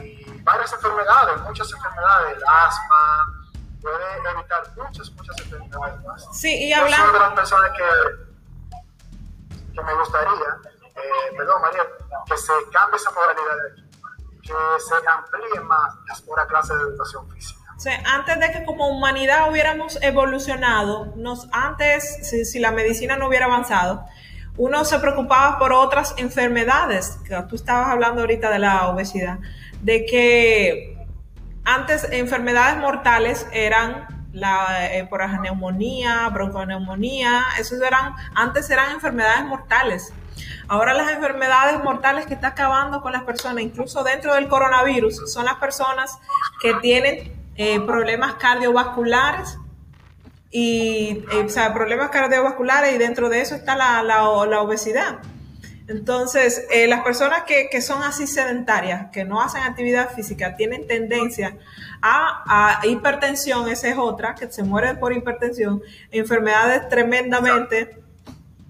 y 0.00 0.40
varias 0.42 0.72
enfermedades, 0.72 1.40
muchas 1.40 1.72
enfermedades, 1.72 2.36
el 2.36 2.44
asma, 2.46 3.44
puede 3.80 4.30
evitar 4.34 4.62
muchas, 4.76 5.10
muchas 5.12 5.36
enfermedades 5.40 6.04
más. 6.04 6.28
Sí, 6.32 6.68
y 6.68 6.72
hablando... 6.72 7.12
de 7.12 7.18
las 7.18 7.32
personas 7.32 7.70
que, 7.72 8.23
que 9.74 9.82
me 9.82 9.94
gustaría, 9.94 10.48
eh, 10.96 11.36
perdón 11.36 11.62
María, 11.62 11.82
que 12.26 12.36
se 12.36 12.52
cambie 12.72 12.96
esa 12.96 13.10
modalidad 13.10 13.56
de 13.56 13.72
aquí, 13.72 13.90
que 14.42 14.80
se 14.80 14.94
amplíe 15.08 15.60
más 15.60 15.94
las 16.08 16.22
horas 16.26 16.46
clases 16.46 16.76
de 16.78 16.82
educación 16.84 17.30
física 17.30 17.64
antes 18.04 18.40
de 18.40 18.50
que 18.52 18.64
como 18.64 18.88
humanidad 18.88 19.50
hubiéramos 19.50 19.98
evolucionado, 20.02 21.12
nos, 21.16 21.48
antes, 21.52 22.28
si, 22.50 22.58
la 22.58 22.70
medicina 22.70 23.16
no 23.16 23.28
hubiera 23.28 23.46
avanzado, 23.46 24.04
uno 24.56 24.84
se 24.84 24.98
preocupaba 25.00 25.58
por 25.58 25.72
otras 25.72 26.14
enfermedades. 26.16 27.18
Tú 27.48 27.56
estabas 27.56 27.88
hablando 27.88 28.20
ahorita 28.20 28.50
de 28.50 28.58
la 28.60 28.88
obesidad, 28.88 29.38
de 29.82 30.06
que 30.06 31.06
antes 31.64 32.06
enfermedades 32.10 32.78
mortales 32.78 33.46
eran 33.52 34.13
la 34.34 34.92
eh, 34.92 35.06
por 35.06 35.26
neumonía, 35.40 36.28
bronconeumonía, 36.28 37.42
esos 37.58 37.80
eran, 37.80 38.14
antes 38.34 38.68
eran 38.68 38.90
enfermedades 38.92 39.44
mortales. 39.46 40.12
Ahora 40.66 40.92
las 40.92 41.10
enfermedades 41.12 41.82
mortales 41.82 42.26
que 42.26 42.34
está 42.34 42.48
acabando 42.48 43.00
con 43.00 43.12
las 43.12 43.22
personas, 43.22 43.62
incluso 43.62 44.02
dentro 44.02 44.34
del 44.34 44.48
coronavirus, 44.48 45.32
son 45.32 45.44
las 45.44 45.54
personas 45.56 46.18
que 46.60 46.74
tienen 46.74 47.32
eh, 47.56 47.80
problemas 47.80 48.34
cardiovasculares 48.34 49.58
y 50.50 51.24
eh, 51.32 51.44
o 51.46 51.48
sea, 51.48 51.72
problemas 51.72 52.10
cardiovasculares 52.10 52.94
y 52.94 52.98
dentro 52.98 53.28
de 53.28 53.40
eso 53.40 53.54
está 53.54 53.76
la, 53.76 54.02
la, 54.02 54.24
obesidad. 54.24 55.18
Entonces, 55.86 56.66
eh, 56.70 56.86
las 56.86 57.02
personas 57.02 57.42
que, 57.42 57.68
que, 57.70 57.82
son 57.82 58.02
así 58.02 58.26
sedentarias, 58.26 59.10
que 59.12 59.24
no 59.24 59.42
hacen 59.42 59.62
actividad 59.62 60.10
física, 60.14 60.56
tienen 60.56 60.86
tendencia 60.86 61.56
a, 62.00 62.80
hipertensión, 62.84 63.68
esa 63.68 63.88
es 63.88 63.98
otra, 63.98 64.34
que 64.34 64.50
se 64.50 64.62
mueren 64.62 64.98
por 64.98 65.12
hipertensión, 65.12 65.82
enfermedades 66.10 66.88
tremendamente 66.88 67.98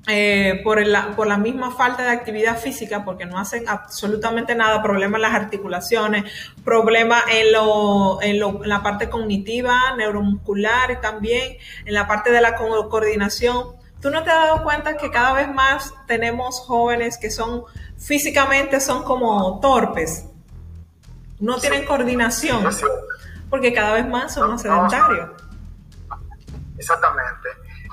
eh, 0.08 0.60
por, 0.64 0.84
la, 0.84 1.14
por 1.14 1.28
la 1.28 1.38
misma 1.38 1.70
falta 1.70 2.02
de 2.02 2.10
actividad 2.10 2.58
física, 2.58 3.04
porque 3.04 3.26
no 3.26 3.38
hacen 3.38 3.68
absolutamente 3.68 4.56
nada, 4.56 4.82
problemas 4.82 5.18
en 5.18 5.22
las 5.22 5.34
articulaciones, 5.34 6.24
problemas 6.64 7.22
en, 7.32 7.52
lo, 7.52 8.20
en, 8.22 8.40
lo, 8.40 8.64
en 8.64 8.68
la 8.68 8.82
parte 8.82 9.08
cognitiva, 9.08 9.94
neuromuscular 9.96 10.90
y 10.90 11.00
también 11.00 11.58
en 11.84 11.94
la 11.94 12.08
parte 12.08 12.32
de 12.32 12.40
la 12.40 12.56
coordinación. 12.56 13.83
¿Tú 14.04 14.10
no 14.10 14.22
te 14.22 14.30
has 14.30 14.48
dado 14.48 14.62
cuenta 14.62 14.96
que 14.96 15.10
cada 15.10 15.32
vez 15.32 15.52
más 15.52 15.92
tenemos 16.06 16.60
jóvenes 16.60 17.18
que 17.18 17.30
son 17.30 17.64
físicamente 17.98 18.78
son 18.78 19.02
como 19.02 19.58
torpes? 19.60 20.26
No 21.40 21.58
tienen 21.58 21.84
coordinación, 21.84 22.64
porque 23.50 23.72
cada 23.72 23.94
vez 23.94 24.06
más 24.06 24.34
son 24.34 24.50
más 24.50 24.62
sedentarios. 24.62 25.30
Exactamente 26.78 27.48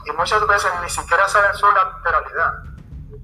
y 0.05 0.11
muchas 0.13 0.45
veces 0.47 0.71
ni 0.81 0.89
siquiera 0.89 1.27
saben 1.27 1.53
su 1.55 1.65
lateralidad, 1.71 2.63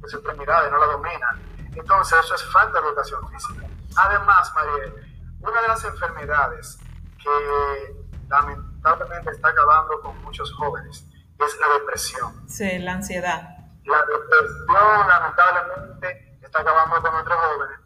su 0.08 0.18
extremidades, 0.18 0.72
no 0.72 0.78
la 0.78 0.86
dominan. 0.88 1.42
Entonces, 1.76 2.20
eso 2.24 2.36
es 2.36 2.44
falta 2.52 2.80
de 2.80 2.88
educación 2.88 3.28
física. 3.30 3.68
Además, 3.96 4.52
María, 4.54 4.94
una 5.42 5.62
de 5.62 5.68
las 5.68 5.84
enfermedades 5.84 6.78
que 7.22 8.06
lamentablemente 8.30 9.32
está 9.32 9.50
acabando 9.50 10.00
con 10.02 10.22
muchos 10.24 10.54
jóvenes 10.54 11.07
es 11.40 11.60
la 11.60 11.74
depresión. 11.80 12.50
Sí, 12.50 12.80
la 12.80 12.94
ansiedad. 12.94 13.58
La 13.86 14.00
depresión, 14.06 15.08
lamentablemente, 15.08 16.40
está 16.42 16.60
acabando 16.60 17.02
con 17.02 17.12
nuestros 17.14 17.38
jóvenes. 17.40 17.80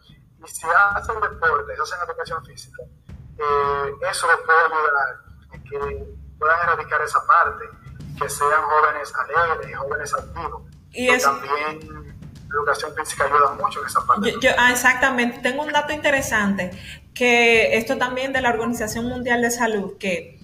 Y 0.44 0.48
si 0.48 0.68
hacen 0.96 1.22
deporte, 1.22 1.74
hacen 1.74 2.00
educación 2.08 2.46
física, 2.46 2.84
eh, 3.38 3.94
eso 4.10 4.28
les 4.28 4.38
puede 4.46 4.60
ayudar 4.66 5.22
a 5.54 5.64
que 5.64 6.08
puedan 6.40 6.60
erradicar 6.64 7.02
esa 7.02 7.26
parte 7.26 7.66
que 8.20 8.30
sean 8.30 8.62
jóvenes 8.64 9.14
alegres, 9.16 9.78
jóvenes 9.78 10.14
activos. 10.14 10.64
Y 10.92 11.18
también 11.20 12.16
la 12.50 12.56
educación 12.60 12.94
física 12.96 13.26
ayuda 13.26 13.54
mucho 13.54 13.80
en 13.82 13.88
esa 13.88 14.06
parte. 14.06 14.34
ah, 14.58 14.72
exactamente. 14.72 15.40
Tengo 15.40 15.64
un 15.64 15.72
dato 15.72 15.94
interesante, 15.94 16.72
que 17.14 17.78
esto 17.78 17.98
también 17.98 18.34
de 18.34 18.42
la 18.42 18.50
Organización 18.50 19.06
Mundial 19.06 19.42
de 19.42 19.52
Salud, 19.52 19.98
que, 19.98 20.40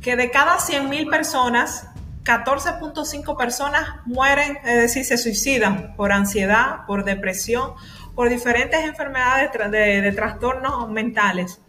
que 0.00 0.16
de 0.16 0.30
cada 0.30 0.58
100.000 0.58 1.10
personas, 1.10 1.89
14.5 2.24 3.36
personas 3.36 4.00
mueren, 4.04 4.58
es 4.64 4.76
decir, 4.76 5.04
se 5.04 5.18
suicidan 5.18 5.94
por 5.96 6.12
ansiedad, 6.12 6.86
por 6.86 7.04
depresión, 7.04 7.74
por 8.14 8.28
diferentes 8.28 8.84
enfermedades 8.84 9.50
de, 9.70 10.00
de 10.02 10.12
trastornos 10.12 10.88
mentales. 10.90 11.60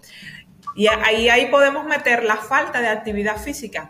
Y 0.75 0.87
ahí, 0.87 1.29
ahí 1.29 1.47
podemos 1.47 1.85
meter 1.85 2.23
la 2.23 2.37
falta 2.37 2.81
de 2.81 2.87
actividad 2.87 3.37
física 3.37 3.89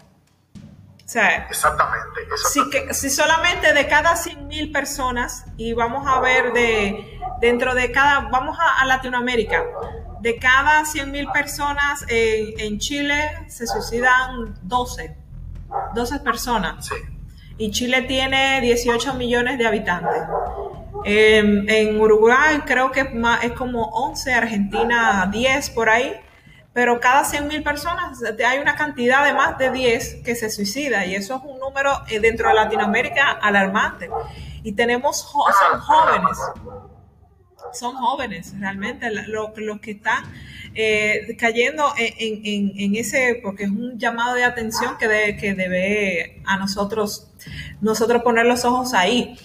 exactamente. 1.50 2.22
Si, 2.52 2.70
que, 2.70 2.94
si 2.94 3.10
solamente 3.10 3.74
de 3.74 3.88
cada 3.88 4.16
100.000 4.16 4.72
personas, 4.72 5.46
y 5.58 5.74
vamos 5.74 6.08
a 6.08 6.20
ver 6.20 6.54
de 6.54 7.20
dentro 7.40 7.74
de 7.74 7.92
cada, 7.92 8.30
vamos 8.30 8.58
a, 8.60 8.86
Latinoamérica, 8.86 9.64
de 10.22 10.38
cada 10.38 10.84
100.000 10.84 11.32
personas 11.32 12.06
en 12.08 12.78
Chile 12.80 13.46
se 13.48 13.66
suicidan 13.66 14.56
12, 14.62 15.18
12 15.94 16.20
personas. 16.20 16.90
Y 17.58 17.72
Chile 17.72 18.04
tiene 18.04 18.62
18 18.62 19.14
millones 19.16 19.58
de 19.58 19.68
habitantes. 19.68 20.24
Em, 21.04 21.68
en 21.68 22.00
Uruguay 22.00 22.60
creo 22.66 22.92
que 22.92 23.02
es, 23.42 23.52
como 23.54 23.86
11, 23.86 24.34
Argentina 24.34 25.28
10 25.32 25.70
por 25.72 25.90
ahí, 25.90 26.14
pero 26.74 27.00
cada 27.00 27.24
100.000 27.24 27.64
personas 27.64 28.22
hay 28.46 28.60
una 28.60 28.76
cantidad 28.76 29.26
de 29.26 29.34
más 29.34 29.58
de 29.58 29.72
10 29.72 30.22
que 30.24 30.36
se 30.36 30.50
suicida 30.50 31.06
y 31.06 31.16
eso 31.16 31.36
es 31.36 31.44
un 31.44 31.60
número 31.60 31.92
eh, 32.08 32.20
dentro 32.20 32.50
de 32.50 32.54
Latinoamérica 32.54 33.32
alarmante. 33.32 34.10
Y 34.64 34.74
tenemos 34.74 35.20
son 35.20 35.80
jóvenes, 35.80 36.38
son 37.74 37.96
jóvenes 37.96 38.54
realmente 38.60 39.10
los 39.12 39.52
que 39.82 39.92
están 39.92 40.24
eh, 40.76 41.36
cayendo 41.38 41.94
en, 41.98 42.96
ese, 42.96 43.40
porque 43.44 43.64
es 43.64 43.70
un 43.70 43.98
llamado 43.98 44.36
de 44.36 44.44
atención 44.44 44.98
que, 44.98 45.08
debe, 45.08 45.38
que 45.38 45.54
debe 45.54 46.42
a 46.46 46.58
nosotros, 46.58 47.28
nosotros 47.82 48.24
poner 48.24 48.46
los 48.46 48.66
ojos 48.66 48.94
ahí 48.94 49.38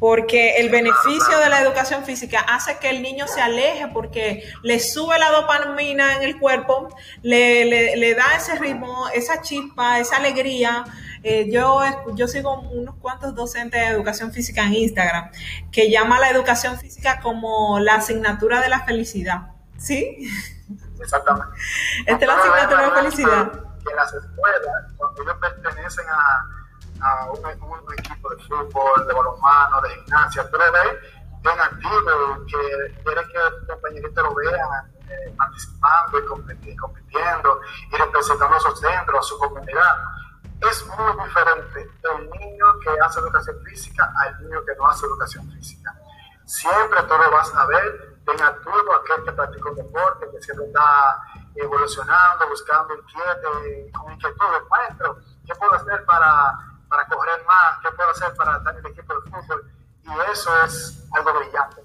porque 0.00 0.56
el 0.56 0.70
beneficio 0.70 1.38
de 1.44 1.50
la 1.50 1.60
educación 1.60 2.04
física 2.04 2.40
hace 2.40 2.78
que 2.78 2.88
el 2.88 3.02
niño 3.02 3.28
se 3.28 3.42
aleje 3.42 3.86
porque 3.88 4.44
le 4.62 4.80
sube 4.80 5.18
la 5.18 5.30
dopamina 5.30 6.16
en 6.16 6.22
el 6.22 6.38
cuerpo, 6.38 6.88
le, 7.22 8.14
da 8.14 8.34
ese 8.36 8.58
ritmo, 8.58 9.08
esa 9.14 9.42
chispa, 9.42 10.00
esa 10.00 10.16
alegría. 10.16 10.84
Eh, 11.22 11.50
yo, 11.52 11.82
yo 12.14 12.26
sigo 12.26 12.60
unos 12.60 12.96
cuantos 12.96 13.34
docentes 13.34 13.78
de 13.78 13.88
educación 13.88 14.32
física 14.32 14.64
en 14.64 14.74
Instagram 14.74 15.30
que 15.70 15.90
llama 15.90 16.18
la 16.18 16.30
educación 16.30 16.78
física 16.78 17.20
como 17.20 17.78
la 17.78 17.96
asignatura 17.96 18.62
de 18.62 18.70
la 18.70 18.86
felicidad. 18.86 19.49
¿Sí? 19.80 20.30
Exactamente. 21.00 21.56
Esta 22.06 22.24
es 22.24 22.26
la 22.26 22.38
asignatura 22.38 22.82
de 22.82 22.90
felicidad. 22.90 23.52
Que 23.52 23.94
las 23.94 24.12
escuelas, 24.12 24.60
cuando 24.96 25.22
ellos 25.22 25.36
pertenecen 25.40 26.06
a 26.10 26.46
a 27.02 27.30
un, 27.30 27.92
equipo 27.98 28.30
de 28.30 28.36
fútbol, 28.44 29.06
de 29.06 29.14
balonmano, 29.14 29.80
de 29.82 29.90
gimnasia, 29.90 30.48
pero 30.50 30.64
ves 30.72 30.98
bien 31.42 31.60
activo, 31.60 32.46
que 32.46 33.02
quiere 33.02 33.22
que 33.28 33.38
los 33.38 33.66
compañeritos 33.66 34.24
lo 34.24 34.34
vean 34.34 34.92
eh, 35.08 35.34
participando 35.36 36.18
y 36.18 36.76
compitiendo 36.76 37.60
y 37.90 37.96
representando 37.96 38.56
a 38.56 38.60
su 38.60 38.76
centro, 38.76 39.18
a 39.18 39.22
su 39.22 39.38
comunidad. 39.38 39.96
Es 40.60 40.86
muy 40.86 41.24
diferente 41.24 41.90
el 42.02 42.30
niño 42.30 42.64
que 42.84 42.90
hace 43.02 43.20
educación 43.20 43.56
física 43.64 44.12
al 44.18 44.42
niño 44.42 44.62
que 44.66 44.76
no 44.76 44.86
hace 44.88 45.06
educación 45.06 45.50
física. 45.52 45.94
Siempre 46.44 47.02
tú 47.04 47.14
lo 47.16 47.30
vas 47.30 47.54
a 47.54 47.66
ver 47.66 48.09
bien 48.30 48.42
activo, 48.42 48.94
aquel 48.94 49.24
que 49.24 49.32
practica 49.32 49.70
un 49.70 49.76
deporte, 49.76 50.26
que 50.30 50.42
siempre 50.42 50.66
está 50.66 51.20
evolucionando, 51.54 52.48
buscando 52.48 52.94
inquieto, 52.94 53.98
con 53.98 54.12
inquietudes, 54.12 54.62
maestro, 54.70 55.18
¿qué 55.46 55.54
puedo 55.54 55.72
hacer 55.74 56.04
para 56.04 56.58
para 56.90 57.06
correr 57.06 57.42
más, 57.46 57.78
qué 57.82 57.88
puedo 57.96 58.10
hacer 58.10 58.34
para 58.34 58.58
estar 58.58 58.76
en 58.76 58.84
el 58.84 58.92
equipo 58.92 59.14
de 59.14 59.30
fútbol. 59.30 59.70
Y 60.02 60.32
eso 60.32 60.50
es 60.64 61.04
algo 61.12 61.32
brillante. 61.38 61.80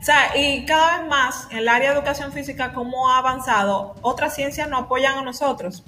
O 0.00 0.04
sea, 0.04 0.36
y 0.36 0.64
cada 0.64 0.98
vez 0.98 1.08
más 1.08 1.48
en 1.50 1.58
el 1.58 1.68
área 1.68 1.90
de 1.90 1.96
educación 1.96 2.32
física, 2.32 2.72
cómo 2.72 3.10
ha 3.10 3.18
avanzado, 3.18 3.96
otras 4.00 4.34
ciencias 4.36 4.68
nos 4.68 4.84
apoyan 4.84 5.18
a 5.18 5.22
nosotros. 5.22 5.82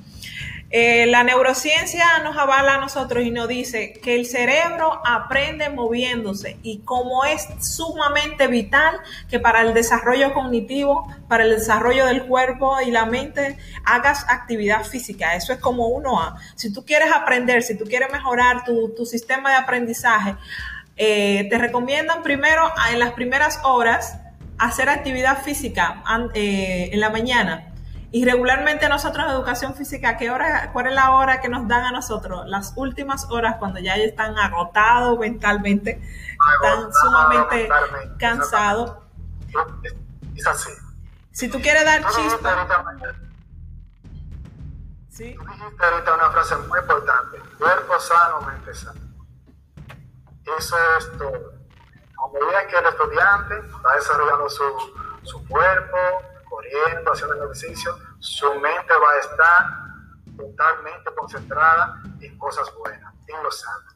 Eh, 0.72 1.06
la 1.06 1.24
neurociencia 1.24 2.20
nos 2.22 2.36
avala 2.36 2.76
a 2.76 2.78
nosotros 2.78 3.24
y 3.24 3.32
nos 3.32 3.48
dice 3.48 3.92
que 3.92 4.14
el 4.14 4.24
cerebro 4.24 5.02
aprende 5.04 5.68
moviéndose 5.68 6.58
y 6.62 6.78
como 6.82 7.24
es 7.24 7.48
sumamente 7.60 8.46
vital 8.46 9.00
que 9.28 9.40
para 9.40 9.62
el 9.62 9.74
desarrollo 9.74 10.32
cognitivo, 10.32 11.12
para 11.26 11.42
el 11.42 11.50
desarrollo 11.50 12.06
del 12.06 12.24
cuerpo 12.24 12.80
y 12.80 12.92
la 12.92 13.04
mente, 13.04 13.58
hagas 13.84 14.24
actividad 14.28 14.84
física. 14.84 15.34
Eso 15.34 15.52
es 15.52 15.58
como 15.58 15.88
uno 15.88 16.20
a. 16.20 16.36
Si 16.54 16.72
tú 16.72 16.84
quieres 16.84 17.10
aprender, 17.12 17.64
si 17.64 17.76
tú 17.76 17.84
quieres 17.84 18.12
mejorar 18.12 18.62
tu, 18.64 19.04
sistema 19.06 19.50
de 19.50 19.56
aprendizaje, 19.56 20.36
eh, 20.96 21.48
te 21.50 21.58
recomiendan 21.58 22.22
primero 22.22 22.70
en 22.92 23.00
las 23.00 23.12
primeras 23.12 23.58
horas 23.64 24.18
hacer 24.56 24.88
actividad 24.88 25.42
física 25.42 26.04
eh, 26.34 26.90
en 26.92 27.00
la 27.00 27.10
mañana 27.10 27.69
y 28.12 28.24
regularmente 28.24 28.88
nosotros 28.88 29.24
en 29.24 29.32
educación 29.32 29.74
física, 29.74 30.16
¿qué 30.16 30.30
hora, 30.30 30.72
¿cuál 30.72 30.88
es 30.88 30.94
la 30.94 31.12
hora 31.12 31.40
que 31.40 31.48
nos 31.48 31.68
dan 31.68 31.84
a 31.84 31.92
nosotros? 31.92 32.42
Las 32.46 32.72
últimas 32.76 33.30
horas 33.30 33.56
cuando 33.58 33.78
ya 33.78 33.94
están 33.96 34.36
agotados 34.36 35.16
mentalmente, 35.18 36.02
están 36.54 36.92
sumamente 36.92 37.68
cansados. 38.18 38.96
Es 40.34 40.46
así. 40.46 40.70
Si 41.30 41.48
tú 41.48 41.60
quieres 41.60 41.84
dar 41.84 42.04
chispa... 42.10 42.66
¿Sí? 45.08 45.34
Tú 45.34 45.44
dijiste 45.44 45.84
ahorita 45.84 46.14
una 46.14 46.30
frase 46.30 46.56
muy 46.56 46.80
importante, 46.80 47.38
cuerpo 47.58 48.00
sano, 48.00 48.40
mente 48.40 48.74
sana. 48.74 49.00
Eso 50.58 50.76
es 50.98 51.18
todo. 51.18 51.52
A 52.18 52.32
medida 52.32 52.66
que 52.66 52.76
el 52.76 52.86
estudiante 52.86 53.54
va 53.84 53.94
desarrollando 53.94 54.48
su, 54.48 54.64
su 55.22 55.46
cuerpo, 55.46 55.96
haciendo 57.12 57.34
ejercicio, 57.44 57.96
su 58.18 58.46
mente 58.54 58.92
va 58.92 59.12
a 59.12 59.18
estar 59.20 59.90
totalmente 60.36 61.10
concentrada 61.16 62.02
en 62.20 62.38
cosas 62.38 62.68
buenas, 62.78 63.14
en 63.26 63.42
lo 63.42 63.50
sano. 63.50 63.90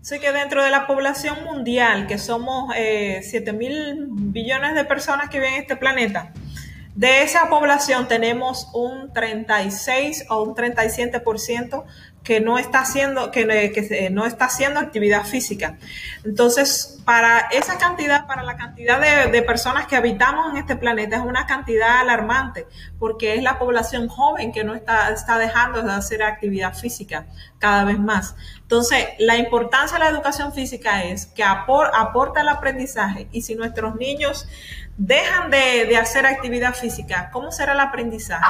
Sí 0.00 0.20
que 0.20 0.32
dentro 0.32 0.62
de 0.62 0.70
la 0.70 0.86
población 0.86 1.44
mundial, 1.44 2.06
que 2.06 2.18
somos 2.18 2.72
eh, 2.76 3.20
7 3.22 3.52
mil 3.52 4.06
billones 4.10 4.74
de 4.74 4.84
personas 4.84 5.28
que 5.28 5.38
viven 5.38 5.54
en 5.54 5.60
este 5.62 5.76
planeta, 5.76 6.32
de 6.94 7.22
esa 7.22 7.48
población 7.48 8.08
tenemos 8.08 8.70
un 8.74 9.12
36 9.12 10.26
o 10.30 10.42
un 10.42 10.56
37% 10.56 11.84
que 12.28 12.40
no 12.42 12.58
está 12.58 12.80
haciendo, 12.80 13.30
que, 13.30 13.46
que, 13.72 14.10
no 14.10 14.26
está 14.26 14.44
haciendo 14.44 14.80
actividad 14.80 15.24
física. 15.24 15.78
Entonces, 16.26 17.00
para 17.06 17.48
esa 17.52 17.78
cantidad, 17.78 18.26
para 18.26 18.42
la 18.42 18.58
cantidad 18.58 19.00
de, 19.30 19.40
personas 19.40 19.86
que 19.86 19.96
habitamos 19.96 20.50
en 20.50 20.58
este 20.58 20.76
planeta, 20.76 21.16
es 21.16 21.22
una 21.22 21.46
cantidad 21.46 22.00
alarmante, 22.00 22.66
porque 22.98 23.34
es 23.36 23.42
la 23.42 23.58
población 23.58 24.08
joven 24.08 24.52
que 24.52 24.62
no 24.62 24.74
está, 24.74 25.08
está 25.08 25.38
dejando 25.38 25.80
de 25.80 25.90
hacer 25.90 26.22
actividad 26.22 26.74
física 26.74 27.24
cada 27.58 27.84
vez 27.84 27.98
más. 27.98 28.36
Entonces, 28.60 29.06
la 29.18 29.38
importancia 29.38 29.96
de 29.96 30.04
la 30.04 30.10
educación 30.10 30.52
física 30.52 31.04
es 31.04 31.24
que 31.24 31.42
aporta 31.42 32.42
el 32.42 32.48
aprendizaje 32.50 33.26
y 33.32 33.40
si 33.40 33.54
nuestros 33.54 33.94
niños 33.94 34.46
dejan 34.98 35.50
de, 35.50 35.86
de 35.86 35.96
hacer 35.96 36.26
actividad 36.26 36.74
física, 36.74 37.30
¿cómo 37.32 37.50
será 37.52 37.72
el 37.72 37.80
aprendizaje? 37.80 38.44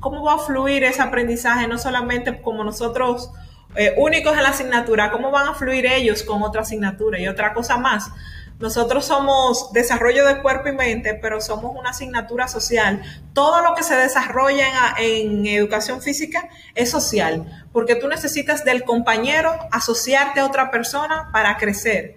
¿Cómo 0.00 0.24
va 0.24 0.34
a 0.34 0.38
fluir 0.38 0.84
ese 0.84 1.02
aprendizaje? 1.02 1.66
No 1.66 1.78
solamente 1.78 2.40
como 2.40 2.64
nosotros 2.64 3.30
eh, 3.74 3.94
únicos 3.96 4.36
en 4.36 4.42
la 4.42 4.50
asignatura, 4.50 5.10
¿cómo 5.10 5.30
van 5.30 5.48
a 5.48 5.54
fluir 5.54 5.86
ellos 5.86 6.22
con 6.22 6.42
otra 6.42 6.62
asignatura? 6.62 7.18
Y 7.20 7.28
otra 7.28 7.52
cosa 7.52 7.76
más, 7.76 8.10
nosotros 8.58 9.04
somos 9.04 9.72
desarrollo 9.72 10.26
de 10.26 10.42
cuerpo 10.42 10.68
y 10.68 10.72
mente, 10.72 11.14
pero 11.14 11.40
somos 11.40 11.76
una 11.76 11.90
asignatura 11.90 12.48
social. 12.48 13.02
Todo 13.32 13.62
lo 13.62 13.74
que 13.76 13.84
se 13.84 13.94
desarrolla 13.94 14.66
en, 14.98 15.46
educación 15.46 16.02
física 16.02 16.48
es 16.74 16.90
social, 16.90 17.66
porque 17.72 17.94
tú 17.94 18.08
necesitas 18.08 18.64
del 18.64 18.82
compañero 18.82 19.52
asociarte 19.70 20.40
a 20.40 20.46
otra 20.46 20.72
persona 20.72 21.30
para 21.32 21.56
crecer. 21.56 22.16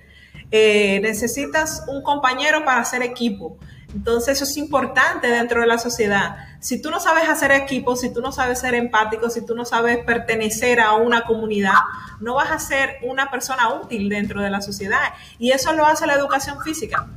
Eh, 0.49 0.99
necesitas 1.01 1.83
un 1.87 2.01
compañero 2.01 2.65
para 2.65 2.81
hacer 2.81 3.03
equipo. 3.03 3.57
Entonces 3.93 4.38
eso 4.38 4.45
es 4.45 4.58
importante 4.58 5.27
dentro 5.27 5.62
de 5.62 5.67
la 5.67 5.77
sociedad. 5.77 6.38
Si 6.60 6.82
tú 6.82 6.89
no 6.89 6.99
sabes 6.99 7.27
hacer 7.27 7.51
equipo, 7.51 7.95
si 7.95 8.13
tú 8.13 8.21
no 8.21 8.32
sabes 8.32 8.60
ser 8.60 8.73
empático, 8.73 9.30
si 9.30 9.45
tú 9.45 9.56
no 9.56 9.65
sabes 9.65 10.04
pertenecer 10.06 10.80
a 10.80 10.93
una 10.93 11.23
comunidad, 11.23 11.80
no 12.19 12.36
vas 12.36 12.51
a 12.51 12.60
ser 12.60 12.97
una 13.04 13.30
persona 13.30 13.73
útil 13.73 14.10
dentro 14.10 14.41
de 14.41 14.49
la 14.49 14.62
sociedad. 14.62 15.13
Y 15.39 15.51
eso 15.51 15.73
lo 15.73 15.86
hace 15.86 16.08
la 16.08 16.13
educación 16.13 16.62
física. 16.62 17.08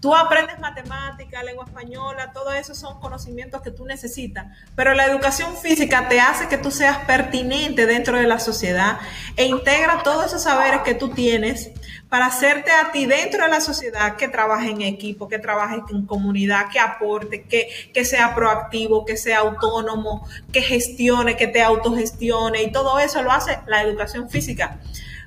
Tú 0.00 0.14
aprendes 0.14 0.58
matemática, 0.58 1.42
lengua 1.42 1.66
española, 1.66 2.32
todo 2.32 2.52
eso 2.52 2.74
son 2.74 2.98
conocimientos 3.00 3.60
que 3.60 3.70
tú 3.70 3.84
necesitas, 3.84 4.46
pero 4.74 4.94
la 4.94 5.04
educación 5.04 5.54
física 5.58 6.08
te 6.08 6.20
hace 6.20 6.48
que 6.48 6.56
tú 6.56 6.70
seas 6.70 6.98
pertinente 7.04 7.84
dentro 7.84 8.16
de 8.16 8.26
la 8.26 8.38
sociedad 8.38 8.98
e 9.36 9.44
integra 9.44 10.02
todos 10.02 10.24
esos 10.24 10.42
saberes 10.42 10.80
que 10.82 10.94
tú 10.94 11.10
tienes 11.10 11.72
para 12.08 12.26
hacerte 12.26 12.70
a 12.72 12.92
ti 12.92 13.04
dentro 13.04 13.44
de 13.44 13.50
la 13.50 13.60
sociedad 13.60 14.16
que 14.16 14.26
trabaje 14.26 14.70
en 14.70 14.80
equipo, 14.80 15.28
que 15.28 15.38
trabaje 15.38 15.82
en 15.90 16.06
comunidad, 16.06 16.70
que 16.72 16.80
aporte, 16.80 17.42
que, 17.42 17.68
que 17.92 18.06
sea 18.06 18.34
proactivo, 18.34 19.04
que 19.04 19.18
sea 19.18 19.40
autónomo, 19.40 20.26
que 20.50 20.62
gestione, 20.62 21.36
que 21.36 21.46
te 21.46 21.62
autogestione 21.62 22.62
y 22.62 22.72
todo 22.72 22.98
eso 22.98 23.22
lo 23.22 23.32
hace 23.32 23.58
la 23.66 23.82
educación 23.82 24.30
física. 24.30 24.78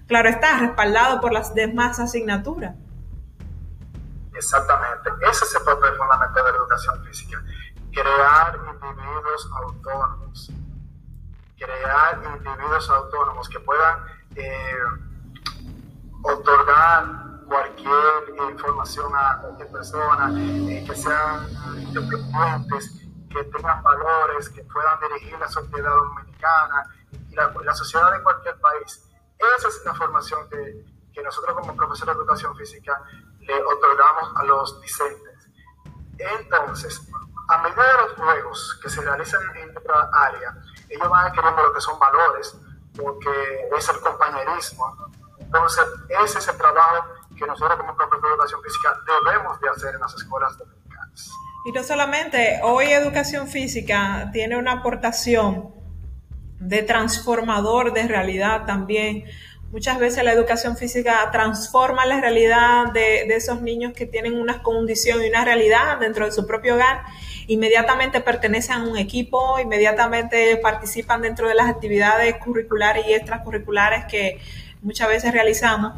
Claro 0.07 0.29
está, 0.29 0.57
respaldado 0.57 1.21
por 1.21 1.31
las 1.31 1.53
demás 1.53 1.99
asignaturas. 1.99 2.73
Exactamente, 4.33 5.09
ese 5.29 5.45
es 5.45 5.55
el 5.55 5.63
papel 5.63 5.95
fundamental 5.95 6.45
de 6.45 6.51
la 6.51 6.57
educación 6.57 7.03
física, 7.05 7.43
crear 7.91 8.55
individuos 8.55 9.49
autónomos, 9.55 10.51
crear 11.57 12.21
individuos 12.23 12.89
autónomos 12.89 13.47
que 13.47 13.59
puedan 13.59 13.99
eh, 14.35 14.77
otorgar 16.23 17.23
cualquier 17.45 18.51
información 18.51 19.11
a 19.15 19.37
cualquier 19.39 19.71
persona, 19.71 20.31
eh, 20.35 20.83
que 20.87 20.95
sean 20.95 21.47
independientes, 21.77 23.01
que 23.29 23.43
tengan 23.43 23.83
valores, 23.83 24.49
que 24.49 24.63
puedan 24.63 24.99
dirigir 25.01 25.37
la 25.39 25.47
sociedad 25.47 25.93
dominicana 25.93 26.85
y 27.29 27.35
la, 27.35 27.75
sociedad 27.75 28.11
de 28.11 28.23
cualquier 28.23 28.59
país. 28.59 29.07
Esa 29.57 29.67
es 29.67 29.81
la 29.85 29.93
formación 29.93 30.49
que, 30.49 30.85
que 31.13 31.21
nosotros 31.21 31.55
como 31.55 31.75
profesores 31.75 32.15
de 32.15 32.21
educación 32.21 32.55
física 32.55 33.01
le 33.45 33.63
otorgamos 33.63 34.31
a 34.35 34.43
los 34.43 34.81
discentes. 34.81 35.49
Entonces, 36.17 37.01
a 37.49 37.57
medida 37.61 37.83
de 37.83 37.93
los 38.03 38.13
juegos 38.13 38.79
que 38.81 38.89
se 38.89 39.01
realizan 39.01 39.41
en 39.57 39.77
otra 39.77 40.09
área, 40.13 40.55
ellos 40.89 41.09
van 41.09 41.27
adquiriendo 41.27 41.63
lo 41.63 41.73
que 41.73 41.81
son 41.81 41.99
valores, 41.99 42.55
porque 42.95 43.69
es 43.77 43.89
el 43.89 43.99
compañerismo. 43.99 44.95
Entonces, 45.39 45.85
ese 46.23 46.39
es 46.39 46.47
el 46.47 46.57
trabajo 46.57 47.07
que 47.37 47.45
nosotros 47.45 47.77
como 47.77 47.95
profesores 47.95 48.23
de 48.23 48.29
educación 48.29 48.61
física 48.63 48.99
debemos 49.05 49.59
de 49.59 49.69
hacer 49.69 49.95
en 49.95 50.01
las 50.01 50.13
escuelas 50.15 50.57
dominicanas. 50.57 51.31
Y 51.65 51.71
no 51.71 51.83
solamente, 51.83 52.59
hoy 52.63 52.87
educación 52.87 53.47
física 53.47 54.29
tiene 54.31 54.57
una 54.57 54.73
aportación 54.73 55.73
de 56.59 56.83
transformador 56.83 57.93
de 57.93 58.07
realidad 58.07 58.65
también. 58.65 59.25
Muchas 59.73 59.97
veces 59.97 60.23
la 60.23 60.33
educación 60.33 60.77
física 60.77 61.27
transforma 61.31 62.05
la 62.05 62.21
realidad 62.21 62.91
de, 62.93 63.23
esos 63.35 63.59
niños 63.63 63.93
que 63.93 64.05
tienen 64.05 64.39
una 64.39 64.61
condición 64.61 65.23
y 65.23 65.29
una 65.29 65.43
realidad 65.43 65.97
dentro 65.99 66.27
de 66.27 66.31
su 66.31 66.45
propio 66.45 66.75
hogar. 66.75 67.01
Inmediatamente 67.47 68.21
pertenecen 68.21 68.75
a 68.75 68.83
un 68.83 68.97
equipo, 68.97 69.57
inmediatamente 69.59 70.57
participan 70.57 71.23
dentro 71.23 71.47
de 71.47 71.55
las 71.55 71.67
actividades 71.71 72.35
curriculares 72.37 73.07
y 73.07 73.15
extracurriculares 73.15 74.05
que 74.05 74.39
muchas 74.83 75.07
veces 75.07 75.33
realizamos. 75.33 75.93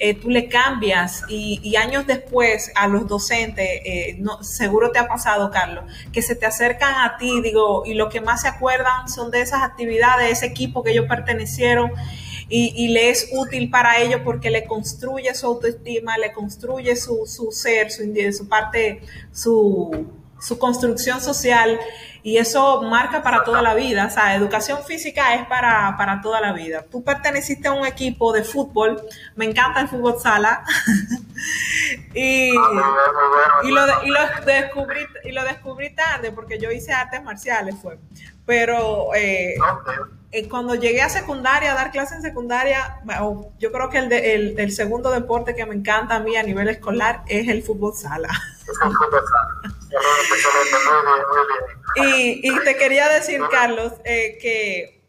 Eh, 0.00 0.14
tú 0.14 0.28
le 0.28 0.48
cambias 0.48 1.22
y, 1.28 1.60
y, 1.62 1.76
años 1.76 2.08
después 2.08 2.72
a 2.74 2.88
los 2.88 3.06
docentes, 3.06 3.68
eh, 3.84 4.16
no, 4.18 4.42
seguro 4.42 4.90
te 4.90 4.98
ha 4.98 5.06
pasado, 5.06 5.52
Carlos, 5.52 5.84
que 6.12 6.20
se 6.20 6.34
te 6.34 6.46
acercan 6.46 6.94
a 6.94 7.16
ti, 7.16 7.40
digo, 7.42 7.84
y 7.86 7.94
lo 7.94 8.08
que 8.08 8.20
más 8.20 8.42
se 8.42 8.48
acuerdan 8.48 9.08
son 9.08 9.30
de 9.30 9.40
esas 9.40 9.62
actividades, 9.62 10.32
ese 10.32 10.46
equipo 10.46 10.82
que 10.82 10.90
ellos 10.90 11.06
pertenecieron. 11.06 11.92
Y, 12.52 12.74
y, 12.76 12.88
le 12.88 13.10
es 13.10 13.30
útil 13.32 13.70
para 13.70 14.00
ellos 14.00 14.22
porque 14.24 14.50
le 14.50 14.64
construye 14.64 15.32
su 15.34 15.46
autoestima, 15.46 16.18
le 16.18 16.32
construye 16.32 16.96
su, 16.96 17.24
su 17.24 17.52
ser, 17.52 17.92
su, 17.92 18.02
su 18.32 18.48
parte, 18.48 19.00
su, 19.32 20.06
su 20.40 20.58
construcción 20.58 21.20
social 21.20 21.78
y 22.22 22.36
eso 22.36 22.82
marca 22.82 23.22
para 23.22 23.44
toda 23.44 23.62
la 23.62 23.74
vida. 23.74 24.06
O 24.06 24.10
sea, 24.10 24.34
educación 24.34 24.82
física 24.84 25.34
es 25.34 25.46
para, 25.46 25.94
para 25.96 26.20
toda 26.20 26.40
la 26.40 26.52
vida. 26.52 26.84
Tú 26.90 27.02
perteneciste 27.02 27.68
a 27.68 27.72
un 27.72 27.86
equipo 27.86 28.32
de 28.32 28.42
fútbol, 28.42 29.02
me 29.36 29.44
encanta 29.44 29.80
el 29.80 29.88
fútbol 29.88 30.18
sala, 30.20 30.64
y, 32.14 32.50
y, 32.50 32.52
lo, 32.52 33.86
y, 34.04 34.10
lo 34.10 34.20
descubrí, 34.44 35.00
y 35.24 35.32
lo 35.32 35.44
descubrí 35.44 35.94
tarde 35.94 36.32
porque 36.32 36.58
yo 36.58 36.70
hice 36.70 36.92
artes 36.92 37.22
marciales, 37.22 37.76
fue. 37.80 37.98
Pero 38.50 39.14
eh, 39.14 39.54
eh, 40.32 40.48
cuando 40.48 40.74
llegué 40.74 41.02
a 41.02 41.08
secundaria, 41.08 41.70
a 41.70 41.76
dar 41.76 41.92
clases 41.92 42.16
en 42.16 42.22
secundaria, 42.22 43.00
yo 43.60 43.70
creo 43.70 43.88
que 43.90 43.98
el, 43.98 44.08
de, 44.08 44.34
el, 44.34 44.58
el, 44.58 44.72
segundo 44.72 45.12
deporte 45.12 45.54
que 45.54 45.64
me 45.66 45.76
encanta 45.76 46.16
a 46.16 46.18
mí 46.18 46.34
a 46.34 46.42
nivel 46.42 46.66
escolar 46.66 47.22
es 47.28 47.46
el 47.46 47.62
fútbol 47.62 47.94
sala. 47.94 48.28
y, 51.94 52.40
y, 52.42 52.58
te 52.64 52.74
quería 52.74 53.08
decir, 53.08 53.40
Carlos, 53.52 53.92
eh, 54.02 54.36
que, 54.42 55.00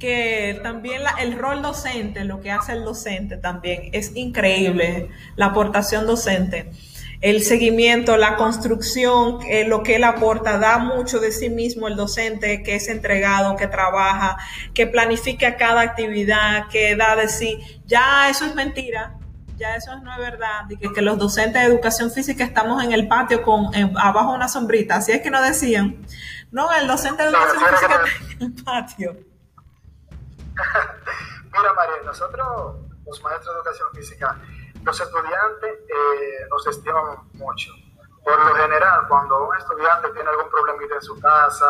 que 0.00 0.58
también 0.64 1.04
la, 1.04 1.10
el 1.10 1.38
rol 1.38 1.62
docente, 1.62 2.24
lo 2.24 2.40
que 2.40 2.50
hace 2.50 2.72
el 2.72 2.84
docente 2.84 3.36
también, 3.36 3.90
es 3.92 4.16
increíble, 4.16 5.10
la 5.36 5.46
aportación 5.46 6.08
docente 6.08 6.72
el 7.20 7.42
seguimiento, 7.42 8.16
la 8.16 8.36
construcción, 8.36 9.40
eh, 9.46 9.66
lo 9.66 9.82
que 9.82 9.96
él 9.96 10.04
aporta, 10.04 10.58
da 10.58 10.78
mucho 10.78 11.20
de 11.20 11.32
sí 11.32 11.50
mismo 11.50 11.86
el 11.86 11.96
docente 11.96 12.62
que 12.62 12.76
es 12.76 12.88
entregado, 12.88 13.56
que 13.56 13.66
trabaja, 13.66 14.38
que 14.72 14.86
planifica 14.86 15.56
cada 15.56 15.82
actividad, 15.82 16.68
que 16.68 16.96
da 16.96 17.16
de 17.16 17.28
sí. 17.28 17.82
Ya 17.84 18.30
eso 18.30 18.46
es 18.46 18.54
mentira, 18.54 19.18
ya 19.58 19.76
eso 19.76 19.94
no 19.98 20.10
es 20.12 20.18
verdad, 20.18 20.66
que, 20.68 20.90
que 20.92 21.02
los 21.02 21.18
docentes 21.18 21.60
de 21.60 21.68
educación 21.68 22.10
física 22.10 22.42
estamos 22.42 22.82
en 22.82 22.92
el 22.92 23.06
patio 23.06 23.42
con 23.42 23.74
en, 23.74 23.92
abajo 23.98 24.32
una 24.32 24.48
sombrita, 24.48 24.96
así 24.96 25.12
es 25.12 25.20
que 25.20 25.30
nos 25.30 25.42
decían, 25.46 26.00
no, 26.50 26.72
el 26.72 26.86
docente 26.86 27.22
de 27.22 27.28
educación 27.28 27.62
física 27.70 28.00
está 28.04 28.34
en 28.34 28.42
el 28.42 28.64
patio. 28.64 29.12
Mira, 31.52 31.72
María, 31.74 31.96
nosotros, 32.04 32.76
los 33.04 33.22
maestros 33.22 33.54
de 33.54 33.60
educación 33.60 33.88
física, 33.94 34.40
los 34.82 35.00
estudiantes 35.00 35.78
eh, 35.88 36.46
nos 36.50 36.66
estiman 36.66 37.28
mucho. 37.34 37.72
Por 38.24 38.38
lo 38.38 38.54
general, 38.54 39.06
cuando 39.08 39.48
un 39.48 39.56
estudiante 39.56 40.10
tiene 40.10 40.28
algún 40.28 40.50
problemita 40.50 40.94
en 40.94 41.02
su 41.02 41.18
casa 41.20 41.66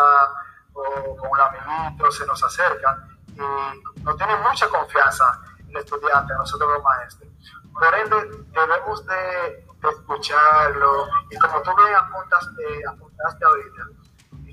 o 0.73 1.16
con 1.16 1.31
un 1.31 1.40
amiguito, 1.40 2.11
se 2.11 2.27
nos 2.27 2.42
acercan 2.42 3.18
y 3.29 4.03
no 4.03 4.16
tienen 4.16 4.40
mucha 4.42 4.68
confianza 4.68 5.40
en 5.59 5.70
el 5.70 5.77
estudiante, 5.79 6.35
nosotros 6.35 6.70
los 6.73 6.83
maestros. 6.83 7.31
Por 7.73 7.94
ende, 7.94 8.44
debemos 8.53 9.07
de, 9.07 9.64
de 9.81 9.88
escucharlo 9.88 11.09
y 11.31 11.38
como 11.38 11.62
tú 11.62 11.70
bien 11.77 11.94
apuntas, 11.94 12.49
eh, 12.59 12.83
apuntaste 12.88 13.44
ahorita, 13.44 13.83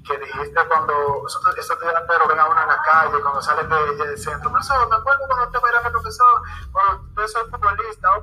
que 0.08 0.17
dijiste 0.17 0.67
cuando 0.67 1.26
estudiantes 1.58 2.20
lo 2.20 2.28
ven 2.28 2.39
a 2.39 2.46
uno 2.46 2.62
en 2.62 2.67
la 2.67 2.82
calle, 2.82 3.22
cuando 3.22 3.41
salen 3.41 3.67
de, 3.70 3.96
del 3.96 4.17
centro. 4.17 4.50
Profesor, 4.52 4.89
me 4.89 4.96
acuerdo 4.96 5.28
cuando 5.28 5.46
usted 5.46 5.60
era 5.70 5.82
mi 5.82 5.89
profesor, 5.89 6.41
bueno, 6.72 7.02
usted 7.10 7.28
soy 7.28 7.52
futbolista, 7.52 8.17
o, 8.17 8.22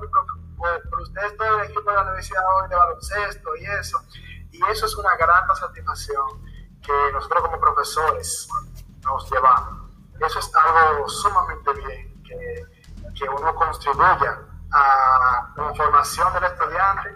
pero 0.57 1.03
usted 1.03 1.23
es 1.23 1.37
todo 1.37 1.59
el 1.59 1.65
equipo 1.65 1.89
de 1.89 1.95
la 1.95 2.01
universidad 2.03 2.43
hoy 2.55 2.69
de 2.69 2.75
baloncesto 2.75 3.55
y 3.57 3.65
eso. 3.65 4.01
Y 4.51 4.63
eso 4.71 4.85
es 4.85 4.95
una 4.95 5.15
gran 5.17 5.55
satisfacción 5.55 6.25
que 6.81 7.11
nosotros 7.13 7.43
como 7.43 7.59
profesores 7.59 8.47
nos 9.03 9.31
llevamos. 9.31 9.91
Eso 10.19 10.39
es 10.39 10.51
algo 10.55 11.07
sumamente 11.09 11.73
bien, 11.73 12.23
que, 12.23 13.13
que 13.13 13.29
uno 13.29 13.53
contribuya 13.53 14.39
a 14.71 15.51
la 15.55 15.73
formación 15.75 16.33
del 16.33 16.45
estudiante 16.45 17.15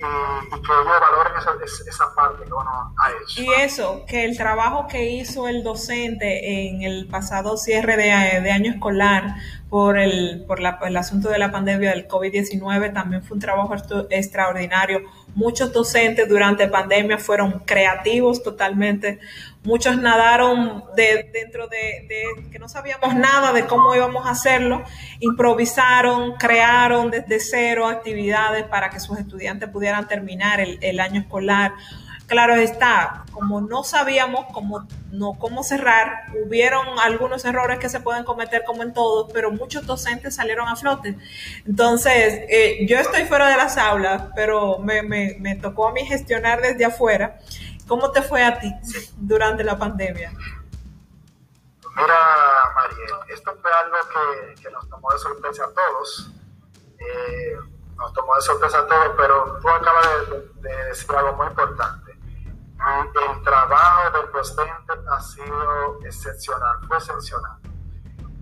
y, 0.00 0.50
que 0.50 0.56
ellos 0.56 1.00
valoren 1.00 1.32
esa, 1.38 1.52
esa, 1.86 2.14
parte 2.14 2.44
que 2.44 2.52
uno 2.52 2.70
ha. 2.70 2.92
Y 3.36 3.46
eso, 3.60 4.04
que 4.06 4.24
el 4.24 4.36
trabajo 4.36 4.86
que 4.86 5.10
hizo 5.10 5.46
el 5.46 5.62
docente 5.62 6.68
en 6.68 6.82
el 6.82 7.06
pasado 7.06 7.56
cierre 7.58 7.96
de, 7.96 8.40
de 8.40 8.50
año 8.50 8.72
escolar 8.72 9.36
por, 9.68 9.98
el, 9.98 10.44
por 10.46 10.60
la, 10.60 10.78
el 10.82 10.96
asunto 10.96 11.28
de 11.28 11.38
la 11.38 11.52
pandemia 11.52 11.90
del 11.90 12.08
COVID-19 12.08 12.92
también 12.92 13.22
fue 13.22 13.36
un 13.36 13.40
trabajo 13.40 13.74
extraordinario. 14.10 15.02
Muchos 15.34 15.72
docentes 15.72 16.28
durante 16.28 16.68
pandemia 16.68 17.18
fueron 17.18 17.60
creativos 17.60 18.42
totalmente. 18.42 19.18
Muchos 19.62 19.96
nadaron 19.96 20.84
de, 20.96 21.30
dentro 21.32 21.68
de, 21.68 22.08
que 22.50 22.58
no 22.58 22.68
sabíamos 22.68 23.14
nada 23.14 23.52
de 23.52 23.66
cómo 23.66 23.94
íbamos 23.94 24.26
a 24.26 24.30
hacerlo, 24.30 24.82
improvisaron, 25.20 26.34
crearon 26.36 27.10
desde 27.10 27.40
cero 27.40 27.86
actividades 27.86 28.64
para 28.64 28.90
que 28.90 29.00
sus 29.00 29.18
estudiantes 29.18 29.68
pudieran 29.68 30.08
terminar 30.08 30.60
el 30.60 31.00
año 31.00 31.20
escolar 31.20 31.72
claro 32.30 32.54
está, 32.54 33.24
como 33.32 33.60
no 33.60 33.82
sabíamos 33.82 34.46
cómo, 34.52 34.86
no, 35.10 35.34
cómo 35.36 35.64
cerrar, 35.64 36.26
hubieron 36.44 36.86
algunos 37.00 37.44
errores 37.44 37.80
que 37.80 37.88
se 37.88 37.98
pueden 37.98 38.22
cometer 38.22 38.62
como 38.64 38.84
en 38.84 38.94
todos, 38.94 39.32
pero 39.32 39.50
muchos 39.50 39.84
docentes 39.84 40.36
salieron 40.36 40.68
a 40.68 40.76
flote. 40.76 41.18
Entonces, 41.66 42.44
eh, 42.48 42.86
yo 42.86 42.98
estoy 42.98 43.24
fuera 43.24 43.48
de 43.48 43.56
las 43.56 43.76
aulas, 43.76 44.28
pero 44.36 44.78
me, 44.78 45.02
me, 45.02 45.38
me, 45.40 45.56
tocó 45.56 45.88
a 45.88 45.92
mí 45.92 46.06
gestionar 46.06 46.60
desde 46.60 46.84
afuera. 46.84 47.40
¿Cómo 47.88 48.12
te 48.12 48.22
fue 48.22 48.44
a 48.44 48.60
ti 48.60 48.72
durante 49.16 49.64
la 49.64 49.76
pandemia? 49.76 50.30
Mira, 51.96 52.14
Mariel, 52.76 53.34
esto 53.34 53.58
fue 53.60 53.70
algo 53.72 53.96
que, 54.62 54.70
nos 54.70 54.88
tomó 54.88 55.12
de 55.12 55.18
sorpresa 55.18 55.64
a 55.64 55.74
todos. 55.74 56.30
Eh, 56.96 57.56
nos 57.96 58.12
tomó 58.12 58.36
de 58.36 58.42
sorpresa 58.42 58.78
a 58.78 58.86
todos, 58.86 59.16
pero 59.16 59.58
tú 59.60 59.68
acabas 59.68 60.06
de 60.60 60.84
decir 60.86 61.10
algo 61.10 61.32
muy 61.32 61.48
importante 61.48 62.09
el 62.80 63.42
trabajo 63.42 64.18
del 64.18 64.32
docente 64.32 64.92
ha 65.10 65.20
sido 65.20 65.98
excepcional, 66.02 66.78
fue 66.86 66.96
excepcional. 66.96 67.58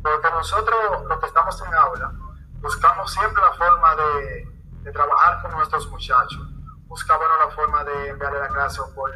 Porque 0.03 0.31
nosotros, 0.31 0.79
los 1.09 1.19
que 1.19 1.27
estamos 1.27 1.63
en 1.63 1.75
aula, 1.75 2.13
buscamos 2.61 3.13
siempre 3.13 3.43
la 3.43 3.53
forma 3.55 3.95
de, 3.97 4.49
trabajar 4.93 5.43
con 5.43 5.53
nuestros 5.53 5.87
muchachos. 5.91 6.41
Buscamos 6.87 7.27
la 7.41 7.51
forma 7.51 7.85
de 7.85 8.09
enviarle 8.09 8.41
la 8.41 8.49
clase 8.49 8.81
o 8.81 8.95
por, 8.95 9.11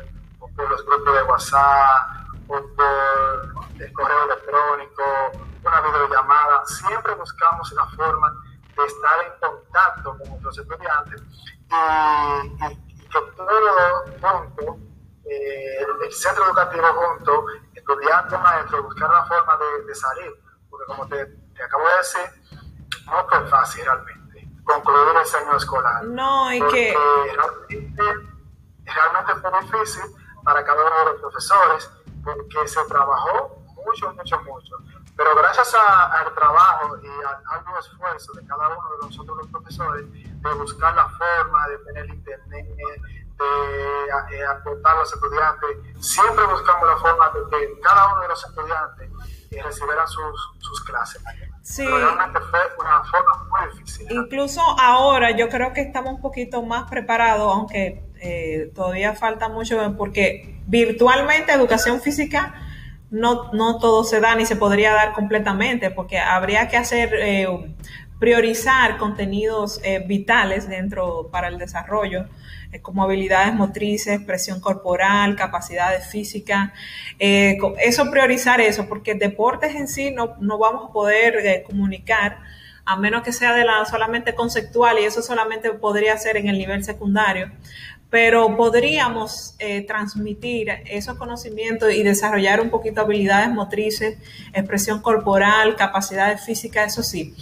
los 0.69 0.85
grupos 0.85 1.15
de 1.15 1.23
WhatsApp, 1.23 2.27
o 2.49 2.61
por 2.77 3.81
el 3.81 3.93
correo 3.95 4.25
electrónico, 4.25 5.03
una 5.65 5.81
videollamada. 5.81 6.67
Siempre 6.67 7.15
buscamos 7.15 7.73
la 7.73 7.87
forma 7.87 8.33
de 8.77 8.85
estar 8.85 9.25
en 9.25 9.33
contacto 9.41 10.19
con 10.19 10.29
nuestros 10.29 10.59
estudiantes 10.59 11.23
y, 11.23 12.65
y, 12.65 12.95
y 13.03 13.09
que 13.09 13.21
todo 13.35 14.05
junto 14.21 14.92
eh, 15.25 15.87
el 16.05 16.13
centro 16.13 16.45
educativo 16.45 16.87
junto, 16.95 17.47
estudiantes, 17.75 18.41
maestros, 18.41 18.83
buscar 18.85 19.11
la 19.11 19.25
forma 19.27 19.59
de, 19.59 19.87
de 19.87 19.95
salir, 19.95 20.33
porque 20.69 20.87
como 20.87 21.07
te, 21.09 21.27
te, 21.27 21.63
acabo 21.63 21.85
de 21.89 21.97
decir, 21.97 22.67
no 23.07 23.29
fue 23.29 23.49
fácil 23.49 23.85
realmente 23.85 24.49
concluir 24.65 25.17
ese 25.23 25.37
año 25.39 25.57
escolar. 25.57 26.05
No, 26.05 26.53
y 26.53 26.61
que... 26.69 26.95
Realmente, 26.95 28.03
realmente 28.85 29.35
fue 29.41 29.61
difícil 29.61 30.03
para 30.45 30.65
cada 30.65 30.85
uno 30.85 30.99
de 30.99 31.05
los 31.13 31.21
profesores, 31.21 31.91
porque 32.25 32.69
se 32.69 32.85
trabajó 32.87 33.63
mucho, 33.85 34.13
mucho, 34.15 34.41
mucho. 34.43 34.77
Pero 35.17 35.37
gracias 35.37 35.75
al 35.75 36.35
trabajo 36.35 36.97
y 37.03 37.07
al 37.07 37.43
arduo 37.47 37.79
esfuerzo 37.79 38.33
de 38.33 38.47
cada 38.47 38.69
uno 38.69 38.91
de 38.93 39.07
nosotros 39.07 39.37
los 39.37 39.47
profesores 39.49 40.11
de 40.11 40.55
buscar 40.55 40.95
la 40.95 41.09
forma 41.09 41.69
de 41.69 41.79
tener 41.79 42.07
internet, 42.07 42.67
eh, 44.31 44.45
aportar 44.45 44.97
a 44.97 45.01
los 45.01 45.13
estudiantes. 45.13 45.71
Siempre 46.01 46.45
buscamos 46.47 46.89
la 46.89 46.97
forma 46.97 47.31
de 47.31 47.59
que 47.59 47.81
cada 47.81 48.13
uno 48.13 48.23
de 48.23 48.29
los 48.29 48.45
estudiantes 48.45 49.11
eh, 49.51 49.63
recibiera 49.63 50.07
sus, 50.07 50.51
sus 50.59 50.85
clases. 50.85 51.23
Sí. 51.63 51.87
realmente 51.87 52.41
fue 52.51 52.61
una 52.79 53.05
forma 53.05 53.49
muy 53.51 53.79
difícil. 53.79 54.07
Incluso 54.11 54.61
ahora 54.81 55.31
yo 55.31 55.49
creo 55.49 55.73
que 55.73 55.83
estamos 55.83 56.15
un 56.15 56.21
poquito 56.21 56.63
más 56.63 56.91
preparados, 56.91 57.53
aunque 57.53 58.05
eh, 58.21 58.73
todavía 58.75 59.15
falta 59.15 59.49
mucho, 59.49 59.95
porque 59.97 60.61
virtualmente 60.67 61.53
educación 61.53 62.01
física 62.01 62.55
no, 63.11 63.53
no 63.53 63.79
todo 63.79 64.05
se 64.05 64.21
da 64.21 64.35
ni 64.35 64.47
se 64.47 64.57
podría 64.57 64.93
dar 64.93 65.13
completamente, 65.13 65.91
porque 65.91 66.19
habría 66.19 66.69
que 66.69 66.79
hacer, 66.79 67.15
eh, 67.15 67.47
priorizar 68.23 68.99
contenidos 68.99 69.81
eh, 69.83 69.99
vitales 70.07 70.69
dentro 70.69 71.29
para 71.33 71.49
el 71.49 71.59
desarrollo, 71.59 72.27
eh, 72.71 72.81
como 72.81 73.03
habilidades 73.03 73.53
motrices, 73.53 74.21
presión 74.21 74.61
corporal, 74.61 75.35
capacidades 75.35 76.07
físicas. 76.07 76.71
eso 77.19 78.11
priorizar 78.13 78.61
eso, 78.61 78.87
porque 78.89 79.17
deportes 79.17 79.75
en 79.75 79.89
sí 79.89 80.13
no, 80.13 80.37
no 80.39 80.57
vamos 80.57 80.91
a 80.91 80.93
poder 80.93 81.65
comunicar 81.65 82.39
a 82.85 82.97
menos 82.97 83.23
que 83.23 83.33
sea 83.33 83.55
de 83.55 83.65
la 83.65 83.85
solamente 83.87 84.37
conceptual 84.37 85.01
y 85.01 85.05
eso 85.05 85.21
solamente 85.21 85.73
podría 85.73 86.17
ser 86.17 86.37
en 86.37 86.49
el 86.49 86.59
nivel 86.59 86.85
secundario 86.85 87.51
pero 88.12 88.59
podríamos 88.59 89.55
eh, 89.59 89.87
transmitir 89.87 90.68
esos 90.85 91.16
conocimientos 91.16 91.94
y 91.94 92.03
desarrollar 92.03 92.61
un 92.61 92.68
poquito 92.68 93.01
habilidades 93.01 93.48
motrices, 93.48 94.18
expresión 94.53 95.01
corporal, 95.01 95.77
capacidades 95.77 96.44
físicas, 96.44 96.92
eso 96.92 97.03
sí. 97.03 97.35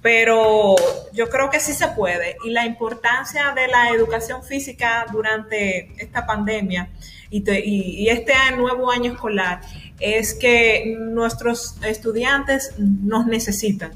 Pero 0.00 0.76
yo 1.12 1.28
creo 1.28 1.50
que 1.50 1.58
sí 1.58 1.72
se 1.72 1.88
puede. 1.88 2.36
Y 2.44 2.50
la 2.50 2.66
importancia 2.66 3.52
de 3.52 3.66
la 3.66 3.90
educación 3.90 4.44
física 4.44 5.06
durante 5.10 5.92
esta 6.00 6.24
pandemia 6.24 6.88
y, 7.28 7.42
y 7.50 8.08
este 8.08 8.34
nuevo 8.56 8.92
año 8.92 9.14
escolar 9.14 9.60
es 9.98 10.34
que 10.34 10.98
nuestros 11.00 11.82
estudiantes 11.82 12.74
nos 12.78 13.26
necesitan 13.26 13.90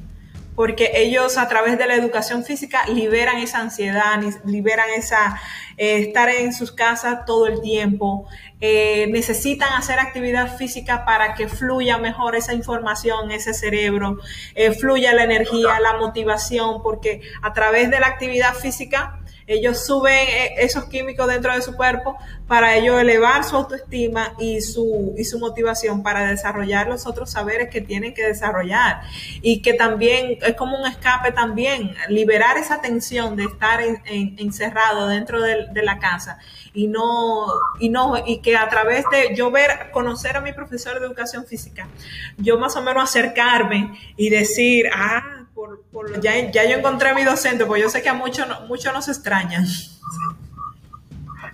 porque 0.56 0.90
ellos 0.94 1.36
a 1.36 1.46
través 1.46 1.78
de 1.78 1.86
la 1.86 1.94
educación 1.94 2.44
física 2.44 2.86
liberan 2.86 3.36
esa 3.38 3.60
ansiedad, 3.60 4.18
liberan 4.44 4.88
esa 4.96 5.38
eh, 5.76 5.98
estar 5.98 6.30
en 6.30 6.54
sus 6.54 6.72
casas 6.72 7.26
todo 7.26 7.46
el 7.46 7.60
tiempo, 7.60 8.26
eh, 8.60 9.06
necesitan 9.10 9.74
hacer 9.74 10.00
actividad 10.00 10.56
física 10.56 11.04
para 11.04 11.34
que 11.34 11.46
fluya 11.46 11.98
mejor 11.98 12.34
esa 12.34 12.54
información, 12.54 13.30
ese 13.30 13.52
cerebro, 13.52 14.18
eh, 14.54 14.72
fluya 14.72 15.14
la 15.14 15.24
energía, 15.24 15.78
la 15.78 15.98
motivación, 15.98 16.82
porque 16.82 17.20
a 17.42 17.52
través 17.52 17.90
de 17.90 18.00
la 18.00 18.06
actividad 18.06 18.54
física 18.54 19.20
ellos 19.46 19.86
suben 19.86 20.28
eh, 20.28 20.54
esos 20.58 20.84
químicos 20.86 21.28
dentro 21.28 21.54
de 21.54 21.62
su 21.62 21.74
cuerpo 21.76 22.16
para 22.48 22.76
ellos 22.76 23.00
elevar 23.00 23.44
su 23.44 23.56
autoestima 23.56 24.34
y 24.38 24.60
su, 24.60 25.14
y 25.16 25.24
su 25.24 25.38
motivación 25.38 26.02
para 26.02 26.26
desarrollar 26.26 26.88
los 26.88 27.06
otros 27.06 27.30
saberes 27.30 27.70
que 27.70 27.80
tienen 27.80 28.14
que 28.14 28.26
desarrollar. 28.26 29.02
Y 29.42 29.62
que 29.62 29.74
también 29.74 30.38
es 30.42 30.54
como 30.54 30.78
un 30.78 30.86
escape 30.86 31.32
también, 31.32 31.94
liberar 32.08 32.56
esa 32.56 32.80
tensión 32.80 33.36
de 33.36 33.44
estar 33.44 33.80
encerrado 34.06 35.08
dentro 35.08 35.40
de, 35.40 35.66
de, 35.72 35.82
la 35.82 35.98
casa 35.98 36.38
y 36.74 36.88
no, 36.88 37.46
y 37.78 37.88
no, 37.88 38.14
y 38.26 38.38
que 38.38 38.56
a 38.56 38.68
través 38.68 39.04
de 39.10 39.34
yo 39.34 39.50
ver, 39.50 39.90
conocer 39.92 40.36
a 40.36 40.40
mi 40.40 40.52
profesor 40.52 40.98
de 40.98 41.06
educación 41.06 41.46
física, 41.46 41.88
yo 42.36 42.58
más 42.58 42.76
o 42.76 42.82
menos 42.82 43.04
acercarme 43.04 43.98
y 44.16 44.28
decir, 44.28 44.86
ah, 44.94 45.45
por, 45.56 46.20
ya, 46.20 46.50
ya, 46.50 46.64
yo 46.66 46.76
encontré 46.76 47.08
a 47.08 47.14
mi 47.14 47.24
docente, 47.24 47.64
porque 47.64 47.80
yo 47.80 47.88
sé 47.88 48.02
que 48.02 48.10
a 48.10 48.14
muchos 48.14 48.46
muchos 48.68 48.92
nos 48.92 49.08
extrañan. 49.08 49.64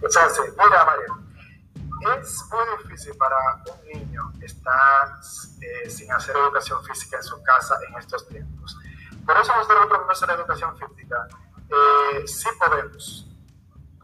Mira, 0.00 0.84
María, 0.84 2.20
es 2.20 2.44
muy 2.50 2.82
difícil 2.82 3.16
para 3.16 3.36
un 3.70 3.86
niño 3.86 4.32
estar 4.40 5.20
eh, 5.60 5.88
sin 5.88 6.10
hacer 6.10 6.36
educación 6.36 6.82
física 6.84 7.18
en 7.18 7.22
su 7.22 7.40
casa 7.44 7.78
en 7.88 7.96
estos 7.96 8.26
tiempos. 8.26 8.76
Por 9.24 9.36
eso 9.36 9.54
nosotros 9.54 9.86
profesores 9.86 10.36
de 10.36 10.42
educación 10.42 10.76
física 10.76 11.28
eh, 11.68 12.26
sí 12.26 12.48
podemos. 12.58 13.28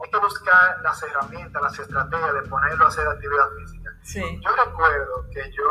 Hay 0.01 0.11
que 0.13 0.19
buscar 0.19 0.81
las 0.81 1.03
herramientas, 1.03 1.61
las 1.61 1.77
estrategias 1.77 2.35
de 2.35 2.43
ponerlo 2.43 2.85
a 2.85 2.89
hacer 2.89 3.09
actividad 3.09 3.51
física. 3.59 3.91
Sí. 4.05 4.41
Yo 4.45 4.65
recuerdo 4.65 5.27
que 5.33 5.51
yo, 5.51 5.65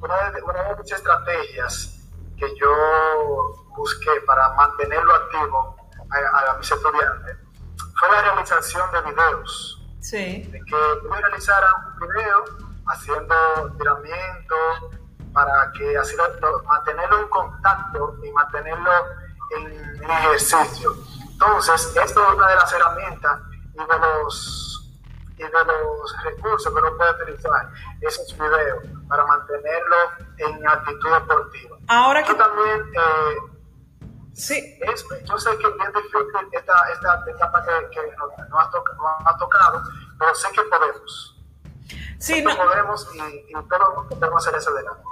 una 0.00 0.30
de, 0.30 0.42
una 0.42 0.62
de 0.62 0.76
mis 0.76 0.92
estrategias 0.92 1.99
que 2.40 2.56
yo 2.56 3.54
busqué 3.76 4.10
para 4.26 4.48
mantenerlo 4.54 5.14
activo 5.14 5.76
a, 6.10 6.56
mis 6.56 6.72
estudiantes 6.72 7.36
fue 7.98 8.08
la 8.08 8.22
realización 8.22 8.90
de 8.92 9.02
videos. 9.02 9.86
Sí. 10.00 10.42
De 10.50 10.58
que 10.64 10.74
ellos 10.74 11.20
realizaran 11.20 11.74
un 12.00 12.08
video 12.08 12.44
haciendo 12.86 13.34
tiramiento 13.78 14.54
para 15.34 15.70
que 15.72 15.96
así 15.98 16.16
mantenerlo 16.66 17.18
en 17.20 17.28
contacto 17.28 18.16
y 18.24 18.30
mantenerlo 18.32 18.90
en, 19.50 20.10
ejercicio. 20.10 20.94
Entonces, 21.30 21.94
esto 21.94 22.22
es 22.22 22.34
una 22.34 22.48
de 22.48 22.54
las 22.56 22.72
herramientas 22.72 23.40
y 23.74 23.78
de 23.78 23.98
los 23.98 24.79
de 25.48 25.64
los 25.64 26.24
recursos 26.24 26.72
que 26.72 26.78
uno 26.78 26.96
puede 26.96 27.22
utilizar 27.22 27.70
esos 28.00 28.38
videos 28.38 28.84
para 29.08 29.24
mantenerlo 29.24 29.96
en 30.38 30.68
actitud 30.68 31.12
deportiva. 31.12 31.76
Ahora 31.88 32.22
que 32.22 32.34
también, 32.34 32.80
eh, 32.94 33.36
sí. 34.32 34.78
es, 34.80 35.04
yo 35.24 35.38
sé 35.38 35.50
que 35.58 35.66
es 35.66 35.74
bien 35.76 35.92
difícil 35.94 36.48
esta, 36.52 36.74
esta 36.92 37.24
etapa 37.30 37.64
que, 37.64 37.90
que 37.90 38.16
nos, 38.16 38.48
no 38.48 38.58
ha, 38.58 38.70
ha, 39.24 39.38
tocado, 39.38 39.82
pero 40.18 40.34
sé 40.34 40.48
que 40.52 40.62
podemos. 40.62 41.36
Sí, 42.18 42.42
no. 42.42 42.56
podemos 42.56 43.08
y, 43.14 43.18
y 43.18 43.52
todos 43.52 44.06
podemos 44.08 44.46
hacer 44.46 44.58
eso 44.58 44.70
adelante. 44.70 45.02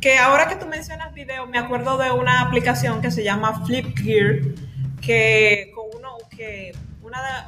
Que 0.00 0.18
ahora 0.18 0.46
que 0.46 0.56
tú 0.56 0.66
mencionas 0.66 1.14
video, 1.14 1.46
me 1.46 1.58
acuerdo 1.58 1.96
de 1.96 2.10
una 2.10 2.42
aplicación 2.42 3.00
que 3.00 3.10
se 3.10 3.24
llama 3.24 3.64
Flipgear, 3.64 4.40
que 5.00 5.72
con 5.74 5.86
uno 5.98 6.18
que 6.30 6.72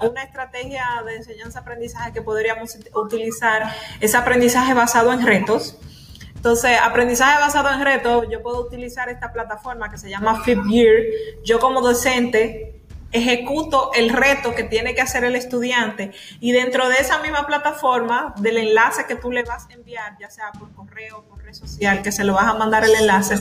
una, 0.03 0.23
estrategia 0.23 0.85
de 1.05 1.17
enseñanza-aprendizaje 1.17 2.13
que 2.13 2.23
podríamos 2.23 2.77
utilizar 2.95 3.73
es 4.01 4.15
aprendizaje 4.15 4.75
basado 4.75 5.13
en 5.13 5.25
retos 5.25 5.79
entonces, 6.39 6.79
aprendizaje 6.81 7.41
basado 7.41 7.69
en 7.71 7.85
retos, 7.85 8.27
yo 8.31 8.41
puedo 8.43 8.61
utilizar 8.61 9.09
esta 9.09 9.33
plataforma 9.33 9.91
que 9.91 9.99
se 9.99 10.09
llama 10.09 10.41
FlipGear. 10.45 11.03
Yo 11.43 11.59
como 11.59 11.81
docente 11.81 12.68
ejecuto 13.11 13.91
el 13.95 14.11
reto 14.11 14.55
que 14.55 14.65
tiene 14.65 14.95
que 14.95 15.01
hacer 15.01 15.25
el 15.25 15.35
estudiante 15.35 16.13
y 16.41 16.53
dentro 16.53 16.89
de 16.89 16.97
esa 16.97 17.19
misma 17.21 17.47
plataforma, 17.47 18.35
del 18.39 18.59
enlace 18.59 19.07
que 19.07 19.15
tú 19.15 19.31
le 19.33 19.43
vas 19.45 19.67
a 19.71 19.73
enviar, 19.73 20.17
ya 20.21 20.29
sea 20.31 20.53
por 20.53 20.73
correo, 20.75 21.25
por 21.25 21.43
red 21.43 21.55
social, 21.55 22.03
que 22.03 22.13
se 22.13 22.25
lo 22.25 22.35
vas 22.35 22.47
a 22.47 22.55
mandar 22.55 22.85
el 22.85 22.95
enlace, 22.95 23.37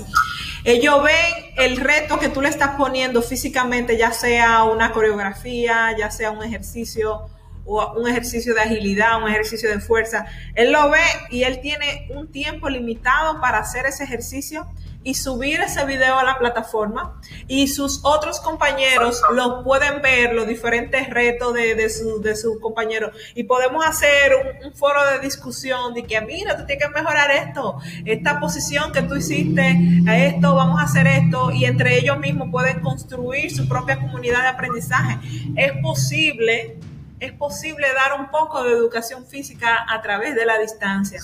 ellos 0.63 1.03
ven 1.03 1.53
el 1.57 1.77
reto 1.77 2.17
que 2.19 2.29
tú 2.29 2.41
le 2.41 2.49
estás 2.49 2.75
poniendo 2.77 3.21
físicamente, 3.21 3.97
ya 3.97 4.11
sea 4.11 4.63
una 4.63 4.91
coreografía, 4.91 5.95
ya 5.97 6.11
sea 6.11 6.31
un 6.31 6.43
ejercicio 6.43 7.29
o 7.65 7.93
un 7.99 8.07
ejercicio 8.07 8.53
de 8.53 8.61
agilidad, 8.61 9.21
un 9.21 9.29
ejercicio 9.29 9.69
de 9.69 9.79
fuerza. 9.81 10.25
Él 10.55 10.71
lo 10.71 10.89
ve 10.89 11.03
y 11.29 11.43
él 11.43 11.59
tiene 11.59 12.07
un 12.15 12.31
tiempo 12.31 12.69
limitado 12.69 13.41
para 13.41 13.59
hacer 13.59 13.85
ese 13.85 14.05
ejercicio 14.05 14.67
y 15.07 15.13
subir 15.13 15.61
ese 15.61 15.85
video 15.85 16.19
a 16.19 16.23
la 16.25 16.37
plataforma 16.37 17.21
y 17.47 17.69
sus 17.69 18.01
otros 18.03 18.41
compañeros 18.41 19.21
lo 19.33 19.63
pueden 19.63 20.01
ver, 20.01 20.33
los 20.33 20.45
diferentes 20.45 21.09
retos 21.09 21.53
de, 21.53 21.75
de 21.75 21.89
sus 21.89 22.21
de 22.21 22.35
su 22.35 22.59
compañeros 22.59 23.15
y 23.33 23.43
podemos 23.43 23.85
hacer 23.85 24.33
un, 24.65 24.73
foro 24.73 24.99
de 25.09 25.19
discusión 25.19 25.93
de 25.93 26.03
que 26.03 26.19
mira, 26.19 26.57
tú 26.57 26.65
tienes 26.65 26.85
que 26.85 26.93
mejorar 26.93 27.31
esto, 27.31 27.77
esta 28.03 28.41
posición 28.41 28.91
que 28.91 29.01
tú 29.03 29.15
hiciste, 29.15 29.77
a 30.05 30.17
esto, 30.17 30.55
vamos 30.55 30.81
a 30.81 30.83
hacer 30.83 31.07
esto 31.07 31.51
y 31.51 31.63
entre 31.63 31.97
ellos 31.97 32.19
mismos 32.19 32.49
pueden 32.51 32.81
construir 32.81 33.55
su 33.55 33.65
propia 33.65 33.97
comunidad 33.97 34.41
de 34.41 34.47
aprendizaje. 34.49 35.19
Es 35.55 35.71
posible 35.81 36.77
es 37.19 37.31
posible 37.31 37.87
dar 37.93 38.19
un 38.19 38.29
poco 38.29 38.63
de 38.63 38.73
educación 38.73 39.25
física 39.25 39.85
a 39.89 40.01
través 40.01 40.35
de 40.35 40.45
la 40.45 40.59
distancia. 40.59 41.19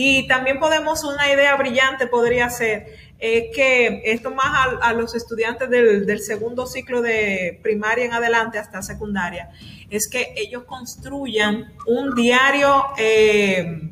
Y 0.00 0.28
también 0.28 0.60
podemos, 0.60 1.02
una 1.02 1.28
idea 1.28 1.56
brillante 1.56 2.06
podría 2.06 2.48
ser 2.50 2.86
eh, 3.18 3.50
que 3.52 4.02
esto 4.04 4.30
más 4.30 4.68
a, 4.80 4.92
los 4.92 5.14
estudiantes 5.14 5.68
del, 5.70 6.20
segundo 6.20 6.66
ciclo 6.66 7.02
de 7.02 7.58
primaria 7.62 8.04
en 8.04 8.12
adelante 8.12 8.58
hasta 8.58 8.80
secundaria, 8.82 9.50
es 9.90 10.08
que 10.08 10.34
ellos 10.36 10.64
construyan 10.64 11.72
un 11.86 12.14
diario, 12.14 12.84
eh, 12.96 13.90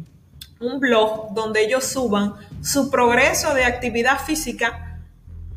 un 0.61 0.81
blog 0.81 1.35
donde 1.35 1.65
ellos 1.65 1.85
suban 1.85 2.35
su 2.63 2.91
progreso 2.91 3.53
de 3.55 3.65
actividad 3.65 4.21
física 4.21 5.01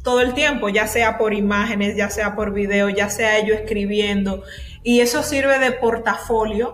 todo 0.03 0.21
el 0.21 0.33
tiempo, 0.33 0.69
ya 0.69 0.87
sea 0.87 1.17
por 1.17 1.33
imágenes, 1.33 1.95
ya 1.95 2.09
sea 2.09 2.35
por 2.35 2.53
video, 2.53 2.89
ya 2.89 3.09
sea 3.09 3.37
ellos 3.37 3.59
escribiendo. 3.59 4.43
Y 4.83 5.01
eso 5.01 5.23
sirve 5.23 5.59
de 5.59 5.71
portafolio 5.73 6.73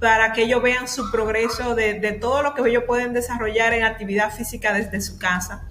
para 0.00 0.32
que 0.32 0.42
ellos 0.42 0.62
vean 0.62 0.88
su 0.88 1.10
progreso 1.10 1.74
de, 1.74 1.94
todo 2.20 2.42
lo 2.42 2.54
que 2.54 2.68
ellos 2.68 2.84
pueden 2.86 3.12
desarrollar 3.12 3.74
en 3.74 3.84
actividad 3.84 4.32
física 4.32 4.72
desde 4.72 5.00
su 5.00 5.18
casa. 5.18 5.66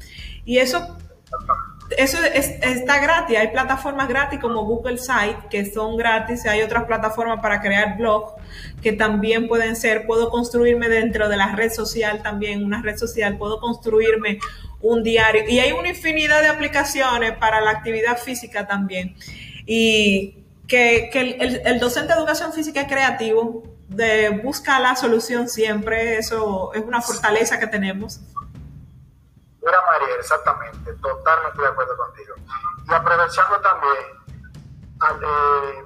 Y 0.47 0.59
eso, 0.59 0.97
eso 1.97 2.17
está 2.23 2.99
gratis. 2.99 3.37
Hay 3.37 3.49
plataformas 3.49 4.07
gratis 4.07 4.39
como 4.39 4.63
Google 4.63 4.97
Site 4.97 5.39
que 5.49 5.69
son 5.69 5.97
gratis. 5.97 6.45
Hay 6.45 6.61
otras 6.61 6.85
plataformas 6.85 7.41
para 7.41 7.59
crear 7.59 7.97
blog 7.97 8.35
que 8.81 8.93
también 8.93 9.49
pueden 9.49 9.75
ser. 9.75 10.07
Puedo 10.07 10.29
construirme 10.29 10.87
dentro 10.87 11.27
de 11.27 11.35
la 11.35 11.53
red 11.53 11.69
social 11.69 12.23
también, 12.23 12.63
una 12.63 12.81
red 12.81 12.95
social. 12.95 13.37
Puedo 13.37 13.59
construirme 13.59 14.39
un 14.79 15.03
diario. 15.03 15.43
Y 15.49 15.59
hay 15.59 15.73
una 15.73 15.89
infinidad 15.89 16.41
de 16.41 16.47
aplicaciones 16.47 17.33
para 17.33 17.59
la 17.59 17.71
actividad 17.71 18.17
física 18.17 18.65
también. 18.65 19.17
Y 19.65 20.37
que, 20.65 21.09
el, 21.11 21.77
docente 21.81 22.13
de 22.13 22.19
educación 22.19 22.53
física 22.53 22.79
es 22.79 22.87
creativo, 22.87 23.63
de, 23.89 24.29
busca 24.29 24.79
la 24.79 24.95
solución 24.95 25.49
siempre. 25.49 26.17
Eso 26.17 26.73
es 26.73 26.83
una 26.83 27.01
fortaleza 27.01 27.59
que 27.59 27.67
tenemos. 27.67 28.21
Mira, 29.67 29.81
María, 29.85 30.15
exactamente, 30.15 30.93
totalmente 30.93 31.61
de 31.61 31.67
acuerdo 31.67 31.97
contigo. 31.97 32.35
Y 32.87 32.93
aprovechando 32.93 33.59
también, 33.59 34.05
al, 35.01 35.21
eh, 35.21 35.85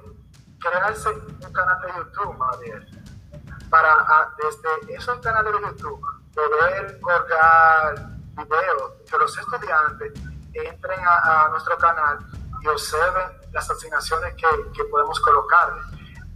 crearse 0.60 1.08
un 1.08 1.52
canal 1.52 1.80
de 1.80 1.88
YouTube, 1.96 2.38
María, 2.38 2.80
para 3.68 4.32
desde 4.38 4.94
esos 4.94 5.18
canales 5.18 5.52
de 5.52 5.60
YouTube 5.66 6.00
poder 6.32 7.00
colgar 7.00 7.94
videos, 8.36 8.92
que 9.10 9.18
los 9.18 9.36
estudiantes 9.36 10.12
entren 10.52 11.00
a, 11.04 11.48
nuestro 11.50 11.76
canal 11.78 12.20
y 12.60 12.68
observen 12.68 13.36
las 13.50 13.68
asignaciones 13.68 14.32
que, 14.34 14.46
que 14.76 14.84
podemos 14.84 15.18
colocar. 15.18 15.74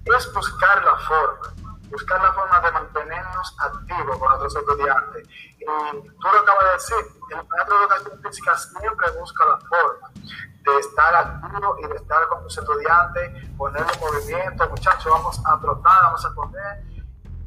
Es 0.05 0.33
buscar 0.33 0.85
la 0.85 0.99
forma 0.99 1.66
buscar 1.91 2.21
la 2.23 2.33
forma 2.33 2.61
de 2.61 2.71
mantenernos 2.73 3.57
activos 3.59 4.19
con 4.19 4.29
nuestros 4.29 4.57
estudiantes. 4.57 5.29
Y 5.59 5.65
tú 5.65 6.29
lo 6.33 6.39
acabas 6.41 6.65
de 6.65 6.73
decir, 6.73 6.97
el 7.31 7.49
maestro 7.49 7.79
de 7.79 7.85
educación 7.85 8.23
física 8.23 8.57
siempre 8.57 9.11
busca 9.19 9.45
la 9.45 9.59
forma 9.59 10.11
de 10.15 10.79
estar 10.81 11.15
activo 11.15 11.77
y 11.79 11.87
de 11.89 11.97
estar 11.97 12.27
con 12.29 12.43
tus 12.43 12.59
estudiantes, 12.59 13.31
ponerle 13.57 13.93
movimiento, 14.01 14.69
muchachos, 14.69 15.07
vamos 15.07 15.41
a 15.47 15.61
trotar, 15.61 16.03
vamos 16.03 16.27
a 16.27 16.35
correr. 16.35 16.85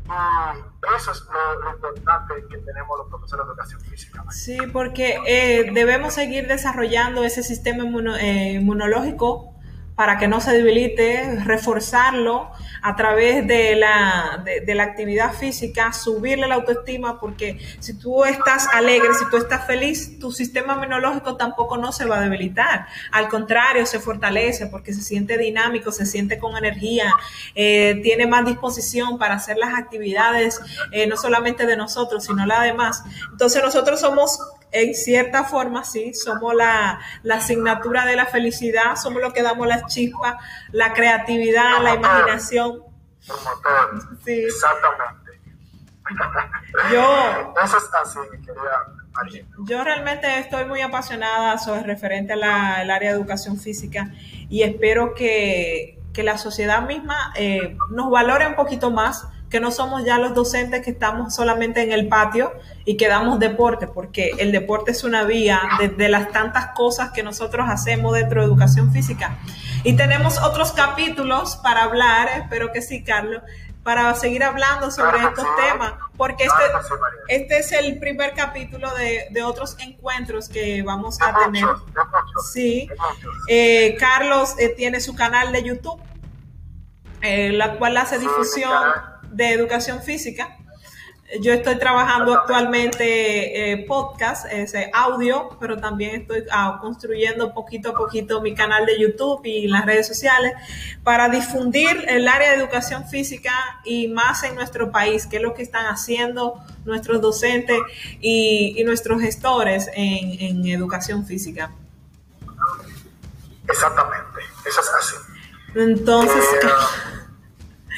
Y 0.09 0.95
eso 0.95 1.11
es 1.11 1.23
lo, 1.61 1.69
importante 1.71 2.33
que 2.49 2.57
tenemos 2.57 2.97
los 2.97 3.07
profesores 3.09 3.45
de 3.45 3.51
educación 3.51 3.81
física. 3.81 4.23
Sí, 4.31 4.57
porque 4.73 5.19
eh, 5.27 5.71
debemos 5.71 6.15
seguir 6.15 6.47
desarrollando 6.47 7.23
ese 7.23 7.43
sistema 7.43 7.83
eh, 8.17 8.53
inmunológico 8.53 9.58
para 9.99 10.17
que 10.17 10.29
no 10.29 10.39
se 10.39 10.53
debilite, 10.53 11.41
reforzarlo 11.43 12.49
a 12.81 12.95
través 12.95 13.45
de 13.45 13.75
la, 13.75 14.41
de, 14.45 14.73
la 14.73 14.83
actividad 14.83 15.33
física, 15.33 15.91
subirle 15.91 16.47
la 16.47 16.55
autoestima, 16.55 17.19
porque 17.19 17.59
si 17.81 17.99
tú 17.99 18.23
estás 18.23 18.69
alegre, 18.73 19.09
si 19.13 19.29
tú 19.29 19.35
estás 19.35 19.67
feliz, 19.67 20.17
tu 20.17 20.31
sistema 20.31 20.75
inmunológico 20.75 21.35
tampoco 21.35 21.75
no 21.75 21.91
se 21.91 22.05
va 22.05 22.19
a 22.19 22.21
debilitar. 22.21 22.87
Al 23.11 23.27
contrario, 23.27 23.85
se 23.85 23.99
fortalece 23.99 24.67
porque 24.67 24.93
se 24.93 25.01
siente 25.01 25.37
dinámico, 25.37 25.91
se 25.91 26.05
siente 26.05 26.39
con 26.39 26.55
energía, 26.55 27.13
eh, 27.53 27.99
tiene 28.01 28.25
más 28.25 28.45
disposición 28.45 29.17
para 29.17 29.33
hacer 29.33 29.57
las 29.57 29.73
actividades, 29.73 30.61
eh, 30.93 31.07
no 31.07 31.17
solamente 31.17 31.65
de 31.65 31.75
nosotros, 31.75 32.23
sino 32.23 32.45
la 32.45 32.61
demás. 32.61 33.03
Entonces 33.33 33.61
nosotros 33.61 33.99
somos 33.99 34.39
en 34.71 34.93
cierta 34.93 35.43
forma, 35.43 35.83
sí, 35.83 36.13
somos 36.13 36.53
la, 36.53 36.99
asignatura 37.31 38.05
de 38.05 38.15
la 38.15 38.25
felicidad, 38.25 38.95
somos 38.95 39.21
los 39.21 39.33
que 39.33 39.41
damos 39.41 39.67
la 39.67 39.85
chispa, 39.85 40.39
la 40.71 40.93
creatividad, 40.93 41.81
la 41.81 41.95
imaginación. 41.95 42.83
Sí. 44.23 44.43
Exactamente. 44.43 45.29
Yo, 46.91 47.53
Eso 47.63 47.77
es 47.77 47.89
así, 48.01 48.19
mi 48.31 48.43
querida 48.43 49.45
Yo 49.59 49.83
realmente 49.83 50.39
estoy 50.39 50.65
muy 50.65 50.81
apasionada 50.81 51.57
sobre 51.57 51.83
referente 51.83 52.33
al 52.33 52.43
área 52.43 53.11
de 53.11 53.17
educación 53.17 53.57
física 53.57 54.11
y 54.49 54.63
espero 54.63 55.13
que, 55.13 55.95
la 56.19 56.37
sociedad 56.37 56.85
misma 56.85 57.31
eh, 57.37 57.77
nos 57.91 58.11
valore 58.11 58.45
un 58.45 58.55
poquito 58.55 58.91
más 58.91 59.25
que 59.49 59.59
no 59.59 59.71
somos 59.71 60.05
ya 60.05 60.17
los 60.17 60.33
docentes 60.33 60.83
que 60.83 60.91
estamos 60.91 61.33
solamente 61.33 61.81
en 61.81 61.91
el 61.91 62.07
patio 62.07 62.53
y 62.85 62.97
que 62.97 63.07
damos 63.07 63.39
deporte, 63.39 63.87
porque 63.87 64.31
el 64.37 64.51
deporte 64.51 64.91
es 64.91 65.03
una 65.03 65.23
vía 65.23 65.61
de, 65.97 66.09
las 66.09 66.31
tantas 66.31 66.67
cosas 66.75 67.11
que 67.11 67.23
nosotros 67.23 67.67
hacemos 67.69 68.13
dentro 68.13 68.41
de 68.41 68.47
educación 68.47 68.91
física. 68.91 69.39
Y 69.83 69.93
tenemos 69.93 70.39
otros 70.41 70.71
capítulos 70.71 71.57
para 71.57 71.83
hablar, 71.83 72.29
espero 72.29 72.71
que 72.71 72.81
sí, 72.81 73.03
Carlos, 73.03 73.41
para 73.81 74.13
seguir 74.13 74.43
hablando 74.43 74.91
sobre 74.91 75.17
estos 75.17 75.45
temas, 75.67 75.93
porque 76.15 76.43
este, 76.43 76.63
este 77.27 77.57
es 77.59 77.71
el 77.71 77.97
primer 77.97 78.33
capítulo 78.33 78.93
de, 78.93 79.43
otros 79.43 79.77
encuentros 79.79 80.47
que 80.47 80.83
vamos 80.83 81.19
a 81.21 81.33
tener. 81.45 81.65
Sí, 82.51 82.87
eh, 83.47 83.95
Carlos 83.99 84.53
eh, 84.59 84.69
tiene 84.69 84.99
su 84.99 85.15
canal 85.15 85.51
de 85.51 85.63
YouTube, 85.63 85.99
eh, 87.21 87.51
la 87.51 87.77
cual 87.77 87.97
hace 87.97 88.19
difusión 88.19 88.71
de 89.39 89.53
educación 89.53 90.01
física. 90.01 90.57
Yo 91.41 91.53
estoy 91.53 91.77
trabajando 91.77 92.33
actualmente 92.33 93.71
eh, 93.71 93.85
podcast, 93.87 94.51
ese 94.51 94.89
audio, 94.93 95.55
pero 95.59 95.77
también 95.77 96.21
estoy 96.21 96.43
ah, 96.51 96.79
construyendo 96.81 97.53
poquito 97.53 97.91
a 97.91 97.93
poquito 97.93 98.41
mi 98.41 98.53
canal 98.53 98.85
de 98.85 98.99
YouTube 98.99 99.41
y 99.45 99.67
las 99.67 99.85
redes 99.85 100.07
sociales 100.07 100.53
para 101.03 101.29
difundir 101.29 102.03
el 102.07 102.27
área 102.27 102.49
de 102.49 102.57
educación 102.57 103.07
física 103.07 103.53
y 103.85 104.07
más 104.07 104.43
en 104.43 104.55
nuestro 104.55 104.91
país, 104.91 105.25
qué 105.27 105.37
es 105.37 105.43
lo 105.43 105.53
que 105.53 105.61
están 105.61 105.85
haciendo 105.85 106.61
nuestros 106.83 107.21
docentes 107.21 107.79
y, 108.19 108.83
nuestros 108.83 109.21
gestores 109.21 109.87
en, 109.93 110.67
educación 110.67 111.25
física. 111.25 111.71
Exactamente, 113.69 114.39
eso 114.67 114.81
es 114.81 114.89
así. 114.99 115.15
Entonces... 115.75 116.43
Eh, 116.63 117.18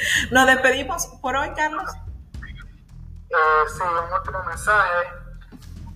Nos 0.31 0.47
despedimos 0.47 1.07
por 1.21 1.35
hoy, 1.35 1.51
Carlos. 1.55 1.89
Eh, 3.29 3.63
sí, 3.67 3.81
un 3.81 4.13
último 4.13 4.43
mensaje. 4.43 5.07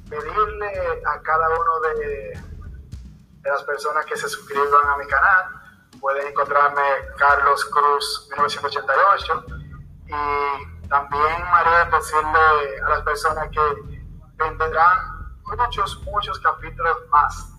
Pedirle 0.10 1.02
a 1.06 1.22
cada 1.22 1.48
uno 1.50 1.80
de, 1.82 2.40
de 3.42 3.50
las 3.50 3.64
personas 3.64 4.06
que 4.06 4.16
se 4.16 4.30
suscriban 4.30 4.88
a 4.88 4.98
mi 4.98 5.08
canal. 5.08 5.46
Pueden 6.00 6.28
encontrarme 6.28 6.82
Carlos 7.18 7.66
Cruz 7.66 8.28
1988 8.32 9.46
y 10.08 10.88
también 10.88 11.42
María 11.52 11.90
decirle 11.92 12.82
a 12.86 12.90
las 12.90 13.02
personas 13.02 13.50
que 13.50 13.60
vendrán 14.38 15.00
muchos, 15.44 16.04
muchos 16.04 16.40
capítulos 16.40 16.98
más 17.10 17.54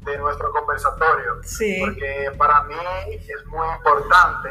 de 0.00 0.16
nuestro 0.16 0.50
conversatorio. 0.52 1.42
Sí. 1.42 1.82
Porque 1.84 2.32
para 2.38 2.62
mí 2.62 2.74
es 3.10 3.46
muy 3.46 3.68
importante 3.76 4.50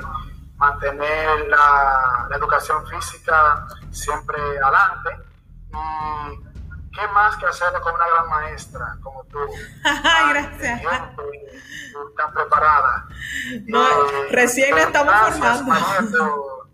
mantener 0.60 1.48
la, 1.48 2.28
educación 2.36 2.86
física 2.88 3.66
siempre 3.92 4.38
adelante. 4.40 5.10
Y 5.72 6.96
qué 6.96 7.08
más 7.14 7.36
que 7.38 7.48
hacerlo 7.48 7.82
con 7.82 7.96
una 7.96 8.08
gran 8.08 8.30
maestra 8.30 8.98
como 9.02 9.24
tú. 9.26 9.40
Gracias. 10.30 10.82
tan 12.16 12.34
preparada. 12.34 13.08
No, 13.66 13.84
eh, 13.84 14.28
recién 14.32 14.78
estamos 14.78 15.14
formando. 15.38 16.68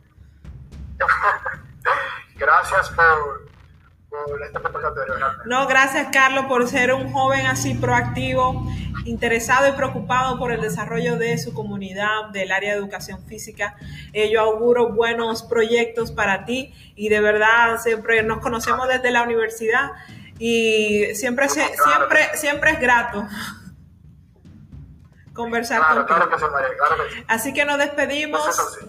gracias 2.36 2.90
por, 2.92 3.45
No, 5.46 5.68
gracias 5.68 6.08
Carlos 6.12 6.46
por 6.46 6.68
ser 6.68 6.94
un 6.94 7.12
joven 7.12 7.46
así 7.48 7.74
proactivo 7.76 8.66
interesado 9.06 9.68
y 9.68 9.72
preocupado 9.74 10.38
por 10.38 10.52
el 10.52 10.62
desarrollo 10.62 11.18
de 11.18 11.38
su 11.38 11.54
comunidad, 11.54 12.30
del 12.32 12.52
área 12.52 12.74
de 12.74 12.80
educación 12.80 13.24
física. 13.26 13.76
Eh, 14.14 14.32
yo 14.32 14.42
auguro 14.42 14.94
buenos 14.94 15.44
proyectos 15.44 16.12
para 16.12 16.46
ti 16.46 16.74
y 16.96 17.10
de 17.10 17.22
verdad 17.22 17.80
siempre 17.82 18.24
nos 18.24 18.40
conocemos 18.40 18.88
desde 18.88 19.12
la 19.12 19.24
universidad 19.24 19.92
y 20.40 21.06
siempre, 21.14 21.48
siempre, 21.50 22.30
siempre 22.36 22.72
es 22.72 22.80
grato 22.80 23.26
conversar 25.34 25.82
contigo. 25.94 26.20
Así 27.28 27.54
que 27.54 27.66
nos 27.66 27.78
despedimos 27.78 28.42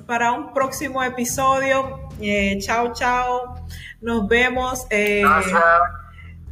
para 0.06 0.32
un 0.32 0.54
próximo 0.54 1.02
episodio. 1.02 2.05
Eh, 2.20 2.58
chao, 2.60 2.92
chao. 2.92 3.66
Nos 4.00 4.28
vemos. 4.28 4.86
Eh, 4.90 5.22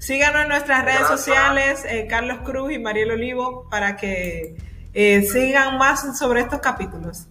Síganos 0.04 0.42
en 0.42 0.48
nuestras 0.48 0.84
redes 0.84 1.06
sociales, 1.06 1.82
eh, 1.88 2.06
Carlos 2.06 2.40
Cruz 2.44 2.70
y 2.72 2.78
Mariel 2.78 3.12
Olivo, 3.12 3.66
para 3.70 3.96
que 3.96 4.54
eh, 4.92 5.22
sigan 5.22 5.78
más 5.78 6.18
sobre 6.18 6.42
estos 6.42 6.60
capítulos. 6.60 7.26